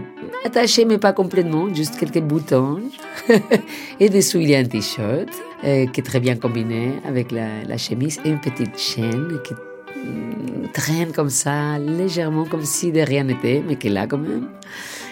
attachée 0.45 0.85
mais 0.85 0.97
pas 0.97 1.13
complètement, 1.13 1.73
juste 1.73 1.97
quelques 1.97 2.21
boutons. 2.21 2.81
Et 3.99 4.09
dessous 4.09 4.39
il 4.39 4.49
y 4.49 4.55
a 4.55 4.59
un 4.59 4.65
t-shirt 4.65 5.29
euh, 5.63 5.87
qui 5.87 5.99
est 5.99 6.03
très 6.03 6.19
bien 6.19 6.35
combiné 6.35 6.93
avec 7.05 7.31
la, 7.31 7.63
la 7.67 7.77
chemise 7.77 8.19
et 8.23 8.29
une 8.29 8.39
petite 8.39 8.77
chaîne 8.77 9.39
qui 9.43 9.53
mm, 9.53 10.69
traîne 10.73 11.11
comme 11.11 11.29
ça 11.29 11.79
légèrement 11.79 12.45
comme 12.45 12.63
si 12.63 12.91
de 12.91 12.99
rien 12.99 13.23
n'était 13.23 13.63
mais 13.67 13.75
qui 13.75 13.87
est 13.87 13.91
là 13.91 14.05
quand 14.05 14.19
même 14.19 14.47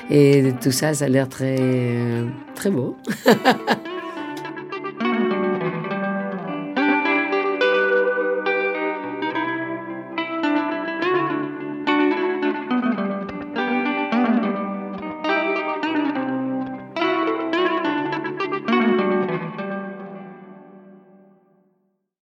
et 0.10 0.54
tout 0.62 0.72
ça 0.72 0.94
ça 0.94 1.06
a 1.06 1.08
l'air 1.08 1.30
très 1.30 1.58
très 2.56 2.70
beau 2.70 2.98